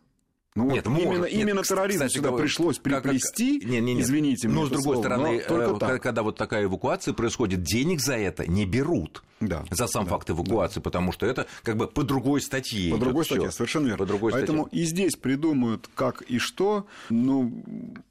Ну, 0.55 0.71
нет, 0.71 0.85
вот 0.87 0.93
может, 0.93 1.09
именно, 1.09 1.25
нет, 1.25 1.33
именно 1.33 1.63
терроризм 1.63 2.05
кстати, 2.05 2.13
сюда 2.17 2.31
пришлось 2.31 2.79
приплести, 2.79 3.59
как, 3.59 3.61
как, 3.61 3.71
не, 3.71 3.81
не, 3.81 4.01
извините 4.01 4.47
Но, 4.47 4.65
с 4.65 4.69
другой 4.69 4.95
слово, 4.95 5.01
стороны, 5.01 5.43
э, 5.47 5.99
когда 5.99 6.23
вот 6.23 6.37
такая 6.37 6.63
эвакуация 6.65 7.13
происходит, 7.13 7.61
денег 7.61 8.01
за 8.01 8.15
это 8.15 8.49
не 8.49 8.65
берут. 8.65 9.23
Да, 9.39 9.63
за 9.71 9.87
сам 9.87 10.05
да, 10.05 10.11
факт 10.11 10.29
эвакуации, 10.29 10.79
да. 10.79 10.81
потому 10.81 11.11
что 11.11 11.25
это 11.25 11.47
как 11.63 11.77
бы 11.77 11.87
по 11.87 12.03
другой 12.03 12.41
статье. 12.41 12.91
По 12.91 12.97
другой 12.97 13.25
статье, 13.25 13.49
всё. 13.49 13.57
совершенно 13.57 13.87
верно. 13.87 13.97
По 13.97 14.05
другой 14.05 14.31
Поэтому 14.33 14.63
статье. 14.63 14.81
и 14.81 14.85
здесь 14.85 15.15
придумают, 15.15 15.89
как 15.95 16.21
и 16.23 16.39
что. 16.39 16.87
Ну, 17.09 17.63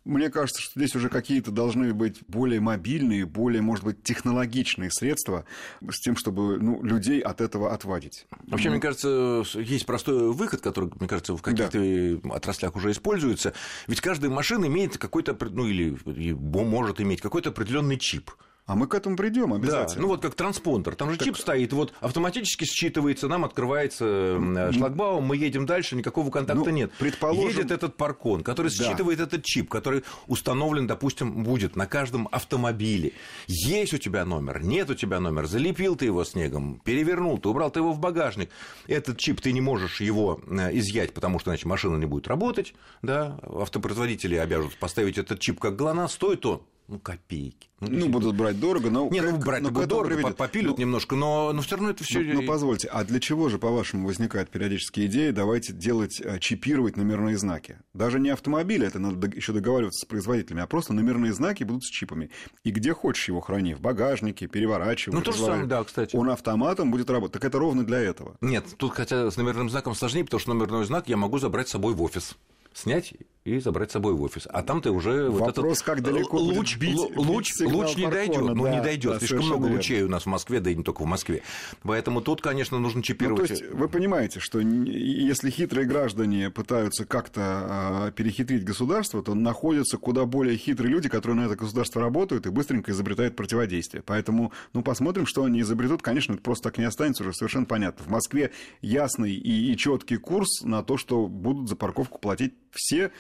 мне 0.05 0.31
кажется, 0.31 0.63
что 0.63 0.79
здесь 0.79 0.95
уже 0.97 1.09
какие-то 1.09 1.51
должны 1.51 1.93
быть 1.93 2.21
более 2.29 2.61
мобильные, 2.61 3.27
более, 3.27 3.61
может 3.61 3.85
быть, 3.85 4.03
технологичные 4.03 4.91
средства 4.91 5.45
с 5.89 6.01
тем, 6.01 6.17
чтобы 6.17 6.59
ну, 6.59 6.83
людей 6.83 7.21
от 7.21 7.41
этого 7.41 7.73
отвадить. 7.73 8.27
Вообще, 8.47 8.69
ну, 8.69 8.75
мне 8.75 8.81
кажется, 8.81 9.43
есть 9.55 9.87
простой 9.87 10.33
выход, 10.33 10.61
который, 10.61 10.91
мне 10.99 11.09
кажется, 11.09 11.37
в 11.37 11.43
каких-то 11.43 11.79
да. 11.79 12.35
отраслях 12.35 12.75
уже 12.77 12.91
используется. 12.91 13.53
Ведь 13.87 14.01
каждая 14.01 14.31
машина 14.31 14.67
имеет 14.67 14.97
какой-то, 14.97 15.37
ну 15.51 15.67
или 15.67 15.97
может 16.05 17.01
иметь 17.01 17.21
какой-то 17.21 17.51
определенный 17.51 17.99
чип. 17.99 18.31
А 18.69 18.75
мы 18.75 18.87
к 18.87 18.95
этому 18.95 19.17
придем 19.17 19.55
обязательно. 19.55 19.95
Да, 19.95 20.01
ну 20.03 20.09
вот 20.09 20.21
как 20.21 20.35
транспондер. 20.35 20.95
Там 20.95 21.11
же 21.11 21.17
так... 21.17 21.25
чип 21.27 21.39
стоит, 21.39 21.73
вот 21.73 21.95
автоматически 22.01 22.67
считывается, 22.67 23.27
нам 23.27 23.47
открывается 23.47 24.39
шлагбаум, 24.73 25.25
мы 25.25 25.39
едем 25.39 25.65
дальше, 25.65 25.97
никакого 25.97 26.31
контакта 26.31 26.65
ну, 26.67 26.71
нет. 26.71 26.93
Предположим... 26.99 27.61
Едет 27.61 27.71
этот 27.71 27.97
паркон, 27.97 28.43
который 28.43 28.71
считывает 28.71 29.19
да. 29.19 29.25
этот 29.25 29.43
чип, 29.43 29.71
который 29.71 30.05
установлен, 30.27 30.87
допустим, 30.87 31.45
будет 31.45 31.77
на 31.77 31.87
каждом 31.87 32.29
автомобиле. 32.31 33.13
Есть 33.47 33.95
у 33.95 33.99
тебя 33.99 34.27
номер, 34.27 34.63
нет 34.63 34.91
у 34.91 34.95
тебя 34.95 35.19
номер, 35.19 35.47
залепил 35.47 35.97
ты 35.97 36.05
его 36.05 36.23
снегом, 36.25 36.83
перевернул, 36.85 37.39
ты 37.39 37.49
убрал 37.49 37.71
ты 37.71 37.81
его 37.81 37.95
в 37.95 37.99
багажник. 37.99 38.51
Этот 38.87 39.17
чип 39.17 39.41
ты 39.41 39.53
не 39.53 39.63
можешь 39.63 40.03
его 40.03 40.43
э, 40.47 40.77
изъять, 40.77 41.15
потому 41.15 41.39
что 41.39 41.51
иначе 41.51 41.67
машина 41.67 41.97
не 41.97 42.05
будет 42.05 42.29
работать. 42.29 42.75
Да? 43.01 43.41
Автопроизводители 43.45 44.35
обяжут 44.35 44.77
поставить 44.77 45.17
этот 45.17 45.41
чип 45.41 45.59
как 45.59 45.75
ГЛОНАСС, 45.75 46.13
стоит 46.13 46.45
он 46.45 46.61
ну, 46.89 46.99
копейки. 46.99 47.69
Ну, 47.81 47.89
ну 47.91 48.09
будут 48.09 48.35
брать 48.35 48.59
дорого, 48.59 48.91
но... 48.91 49.09
Не, 49.11 49.21
ну, 49.21 49.37
брать 49.37 49.63
но 49.63 49.71
будут 49.71 49.91
дорого, 49.91 50.15
приведет. 50.15 50.37
попилют 50.37 50.79
ну, 50.79 50.81
немножко, 50.81 51.17
но, 51.17 51.53
но 51.53 51.61
все 51.61 51.77
равно 51.77 51.91
это 51.91 52.03
все. 52.03 52.21
Ну, 52.21 52.41
ну, 52.41 52.47
позвольте, 52.47 52.89
а 52.89 53.05
для 53.05 53.21
чего 53.21 53.51
же, 53.51 53.59
по-вашему, 53.59 54.07
возникает 54.07 54.49
периодически 54.49 55.05
идея, 55.05 55.33
давайте 55.33 55.75
делать, 55.75 56.19
э, 56.19 56.39
чипировать 56.39 56.97
номерные 56.97 57.37
знаки? 57.37 57.79
Даже 57.93 58.19
не 58.19 58.31
автомобили, 58.31 58.87
это 58.87 58.99
надо 58.99 59.29
еще 59.29 59.53
договариваться 59.53 60.07
с 60.07 60.09
производителями, 60.09 60.63
а 60.63 60.67
просто 60.67 60.95
номерные 60.95 61.35
знаки 61.35 61.63
будут 61.63 61.85
с 61.85 61.91
чипами. 61.91 62.31
И 62.65 62.71
где 62.71 62.95
хочешь 62.95 63.29
его 63.29 63.41
храни, 63.41 63.75
в 63.75 63.81
багажнике, 63.81 64.47
переворачивай. 64.47 65.15
Ну, 65.15 65.23
то 65.23 65.33
же 65.33 65.39
самое, 65.39 65.67
да, 65.67 65.85
кстати. 65.85 66.17
Он 66.17 66.31
автоматом 66.31 66.91
будет 66.91 67.11
работать. 67.11 67.35
Так 67.35 67.45
это 67.45 67.59
ровно 67.59 67.85
для 67.85 67.99
этого. 67.99 68.39
Нет, 68.41 68.65
тут 68.79 68.95
хотя 68.95 69.31
с 69.31 69.37
номерным 69.37 69.69
знаком 69.69 69.95
сложнее, 69.95 70.25
потому 70.25 70.41
что 70.41 70.55
номерной 70.55 70.87
знак 70.87 71.07
я 71.09 71.19
могу 71.19 71.39
забрать 71.39 71.69
с 71.69 71.73
собой 71.73 71.93
в 71.93 72.03
офис 72.03 72.35
снять 72.79 73.15
и 73.49 73.59
забрать 73.61 73.91
с 73.91 73.93
собой 73.95 74.15
в 74.15 74.23
офис. 74.23 74.47
А 74.51 74.63
там 74.63 74.83
ты 74.83 74.91
уже 74.91 75.31
Вопрос, 75.31 75.57
вот 75.57 75.67
этот 75.67 75.83
как 75.83 76.03
далеко 76.03 76.39
луч, 76.39 76.77
бить, 76.77 76.97
луч, 77.17 77.53
бить 77.59 77.73
луч 77.73 77.97
не 77.97 78.07
дойдет, 78.07 78.47
да, 78.47 78.55
ну 78.55 78.69
не 78.69 78.81
дойдет. 78.81 79.13
Да, 79.13 79.19
Слишком 79.19 79.47
много 79.47 79.63
верно. 79.65 79.77
лучей 79.77 80.03
у 80.03 80.09
нас 80.09 80.25
в 80.25 80.27
Москве, 80.27 80.61
да 80.61 80.71
и 80.71 80.75
не 80.75 80.85
только 80.85 81.03
в 81.03 81.07
Москве. 81.07 81.43
Поэтому 81.83 82.21
тут, 82.21 82.43
конечно, 82.43 82.79
нужно 82.79 83.03
чипировать. 83.03 83.41
Ну, 83.41 83.47
то 83.47 83.53
есть 83.53 83.73
вы 83.73 83.89
понимаете, 83.89 84.41
что 84.41 84.61
если 84.61 85.51
хитрые 85.51 85.87
граждане 85.87 86.51
пытаются 86.51 87.05
как-то 87.05 88.13
перехитрить 88.17 88.65
государство, 88.65 89.23
то 89.23 89.35
находятся 89.35 89.97
куда 89.99 90.25
более 90.27 90.57
хитрые 90.57 90.91
люди, 90.93 91.09
которые 91.09 91.37
на 91.39 91.47
это 91.47 91.57
государство 91.57 92.03
работают 92.03 92.47
и 92.47 92.51
быстренько 92.51 92.93
изобретают 92.93 93.37
противодействие. 93.37 94.03
Поэтому, 94.05 94.53
ну, 94.73 94.83
посмотрим, 94.83 95.27
что 95.27 95.45
они 95.45 95.61
изобретут. 95.61 96.03
Конечно, 96.03 96.35
это 96.35 96.43
просто 96.43 96.65
так 96.65 96.79
не 96.79 96.85
останется, 96.85 97.23
уже 97.23 97.33
совершенно 97.33 97.67
понятно. 97.67 98.05
В 98.05 98.09
Москве 98.09 98.51
ясный 98.83 99.33
и, 99.33 99.73
и 99.73 99.77
четкий 99.77 100.17
курс 100.17 100.63
на 100.63 100.83
то, 100.83 100.97
что 100.97 101.27
будут 101.27 101.69
за 101.69 101.77
парковку 101.77 102.19
платить 102.19 102.55
все, 102.73 103.11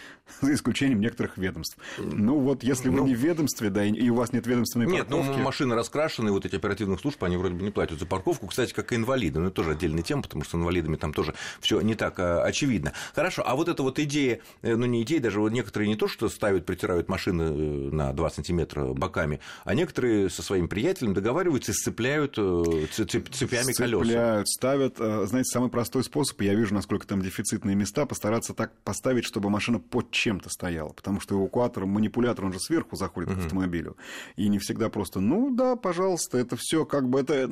за 0.41 0.55
исключением 0.55 1.01
некоторых 1.01 1.37
ведомств. 1.37 1.77
Ну 1.99 2.39
вот, 2.39 2.63
если 2.63 2.89
вы 2.89 2.99
ну, 2.99 3.07
не 3.07 3.15
в 3.15 3.19
ведомстве, 3.19 3.71
да, 3.71 3.85
и 3.85 4.09
у 4.11 4.15
вас 4.15 4.33
нет 4.33 4.47
ведомственной 4.47 4.87
нет, 4.87 5.07
парковки... 5.07 5.29
Нет, 5.29 5.39
ну 5.39 5.43
машины 5.43 5.75
раскрашены, 5.75 6.31
вот 6.33 6.47
эти 6.47 6.57
оперативных 6.57 7.01
служб, 7.01 7.23
они 7.25 7.37
вроде 7.37 7.55
бы 7.55 7.63
не 7.63 7.71
платят 7.71 7.99
за 7.99 8.07
парковку, 8.07 8.47
кстати, 8.47 8.73
как 8.73 8.93
и 8.93 8.97
инвалиды, 8.97 9.41
но 9.41 9.47
это 9.47 9.57
тоже 9.57 9.73
отдельная 9.73 10.03
тема, 10.03 10.23
потому 10.23 10.45
что 10.45 10.53
с 10.53 10.61
инвалидами 10.61 10.97
там 10.97 11.13
тоже 11.13 11.35
все 11.61 11.81
не 11.81 11.95
так 11.95 12.19
а, 12.19 12.43
очевидно. 12.43 12.93
Хорошо, 13.15 13.43
а 13.45 13.57
вот 13.57 13.69
эта 13.69 13.83
вот 13.83 13.99
идея, 13.99 14.41
э, 14.63 14.77
ну 14.77 14.87
не 14.87 15.03
идея, 15.03 15.21
даже 15.21 15.41
вот 15.41 15.53
некоторые 15.53 15.89
не 15.89 15.97
то, 15.97 16.09
что 16.09 16.29
ставят, 16.29 16.67
притирают 16.67 17.09
машины 17.09 17.43
э, 17.43 17.91
на 17.91 18.13
2 18.13 18.31
сантиметра 18.31 18.85
боками, 18.93 19.41
а 19.65 19.75
некоторые 19.75 20.31
со 20.31 20.43
своим 20.43 20.69
приятелем 20.69 21.15
договариваются 21.15 21.73
и 21.73 21.75
сцепляют 21.75 22.35
э, 22.39 22.87
цепями 22.93 23.73
колеса. 23.73 24.05
Сцепляют, 24.05 24.49
ставят, 24.49 24.97
знаете, 24.99 25.51
самый 25.51 25.71
простой 25.71 26.05
способ, 26.05 26.41
я 26.43 26.55
вижу, 26.55 26.75
насколько 26.75 27.07
там 27.07 27.23
дефицитные 27.23 27.75
места, 27.77 28.07
постараться 28.07 28.55
так 28.55 28.73
поставить, 28.83 29.25
чтобы 29.39 29.51
машина 29.51 29.79
под 29.79 30.11
чем-то 30.11 30.51
стояла, 30.51 30.89
потому 30.89 31.21
что 31.21 31.37
эвакуатор, 31.37 31.87
манипулятор, 31.87 32.45
он 32.45 32.53
же 32.53 32.59
сверху 32.59 32.97
заходит 32.97 33.31
uh-huh. 33.31 33.43
к 33.43 33.45
автомобилю, 33.45 33.97
и 34.35 34.49
не 34.49 34.59
всегда 34.59 34.89
просто, 34.89 35.21
ну 35.21 35.55
да, 35.55 35.77
пожалуйста, 35.77 36.39
это 36.39 36.57
все 36.57 36.85
как 36.85 37.09
бы 37.09 37.21
это 37.21 37.49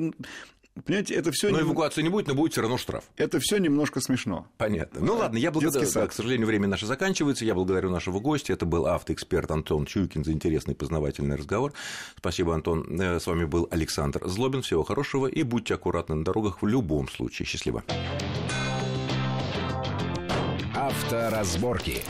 Понимаете, 0.85 1.15
это 1.15 1.31
все. 1.31 1.49
Но 1.49 1.59
эвакуации 1.59 2.03
не 2.03 2.09
будет, 2.09 2.27
но 2.27 2.35
будет 2.35 2.51
все 2.51 2.61
равно 2.61 2.77
штраф. 2.77 3.05
Это 3.15 3.39
все 3.39 3.57
немножко 3.57 3.99
смешно. 3.99 4.45
Понятно. 4.57 4.99
Ну 5.01 5.15
ладно, 5.15 5.37
я 5.37 5.49
благодарю. 5.49 5.89
Да, 5.91 6.05
к 6.05 6.13
сожалению, 6.13 6.45
время 6.45 6.67
наше 6.67 6.85
заканчивается. 6.85 7.45
Я 7.45 7.55
благодарю 7.55 7.89
нашего 7.89 8.19
гостя. 8.19 8.53
Это 8.53 8.67
был 8.67 8.85
автоэксперт 8.85 9.49
Антон 9.49 9.87
Чуйкин 9.87 10.23
за 10.23 10.33
интересный 10.33 10.75
познавательный 10.75 11.35
разговор. 11.35 11.73
Спасибо, 12.15 12.53
Антон. 12.53 12.85
Э, 13.01 13.19
с 13.19 13.25
вами 13.25 13.45
был 13.45 13.67
Александр 13.71 14.27
Злобин. 14.27 14.61
Всего 14.61 14.83
хорошего 14.83 15.25
и 15.25 15.41
будьте 15.41 15.73
аккуратны 15.73 16.13
на 16.13 16.23
дорогах 16.23 16.61
в 16.61 16.67
любом 16.67 17.07
случае. 17.07 17.47
Счастливо. 17.47 17.83
Авторазборки. 20.87 22.01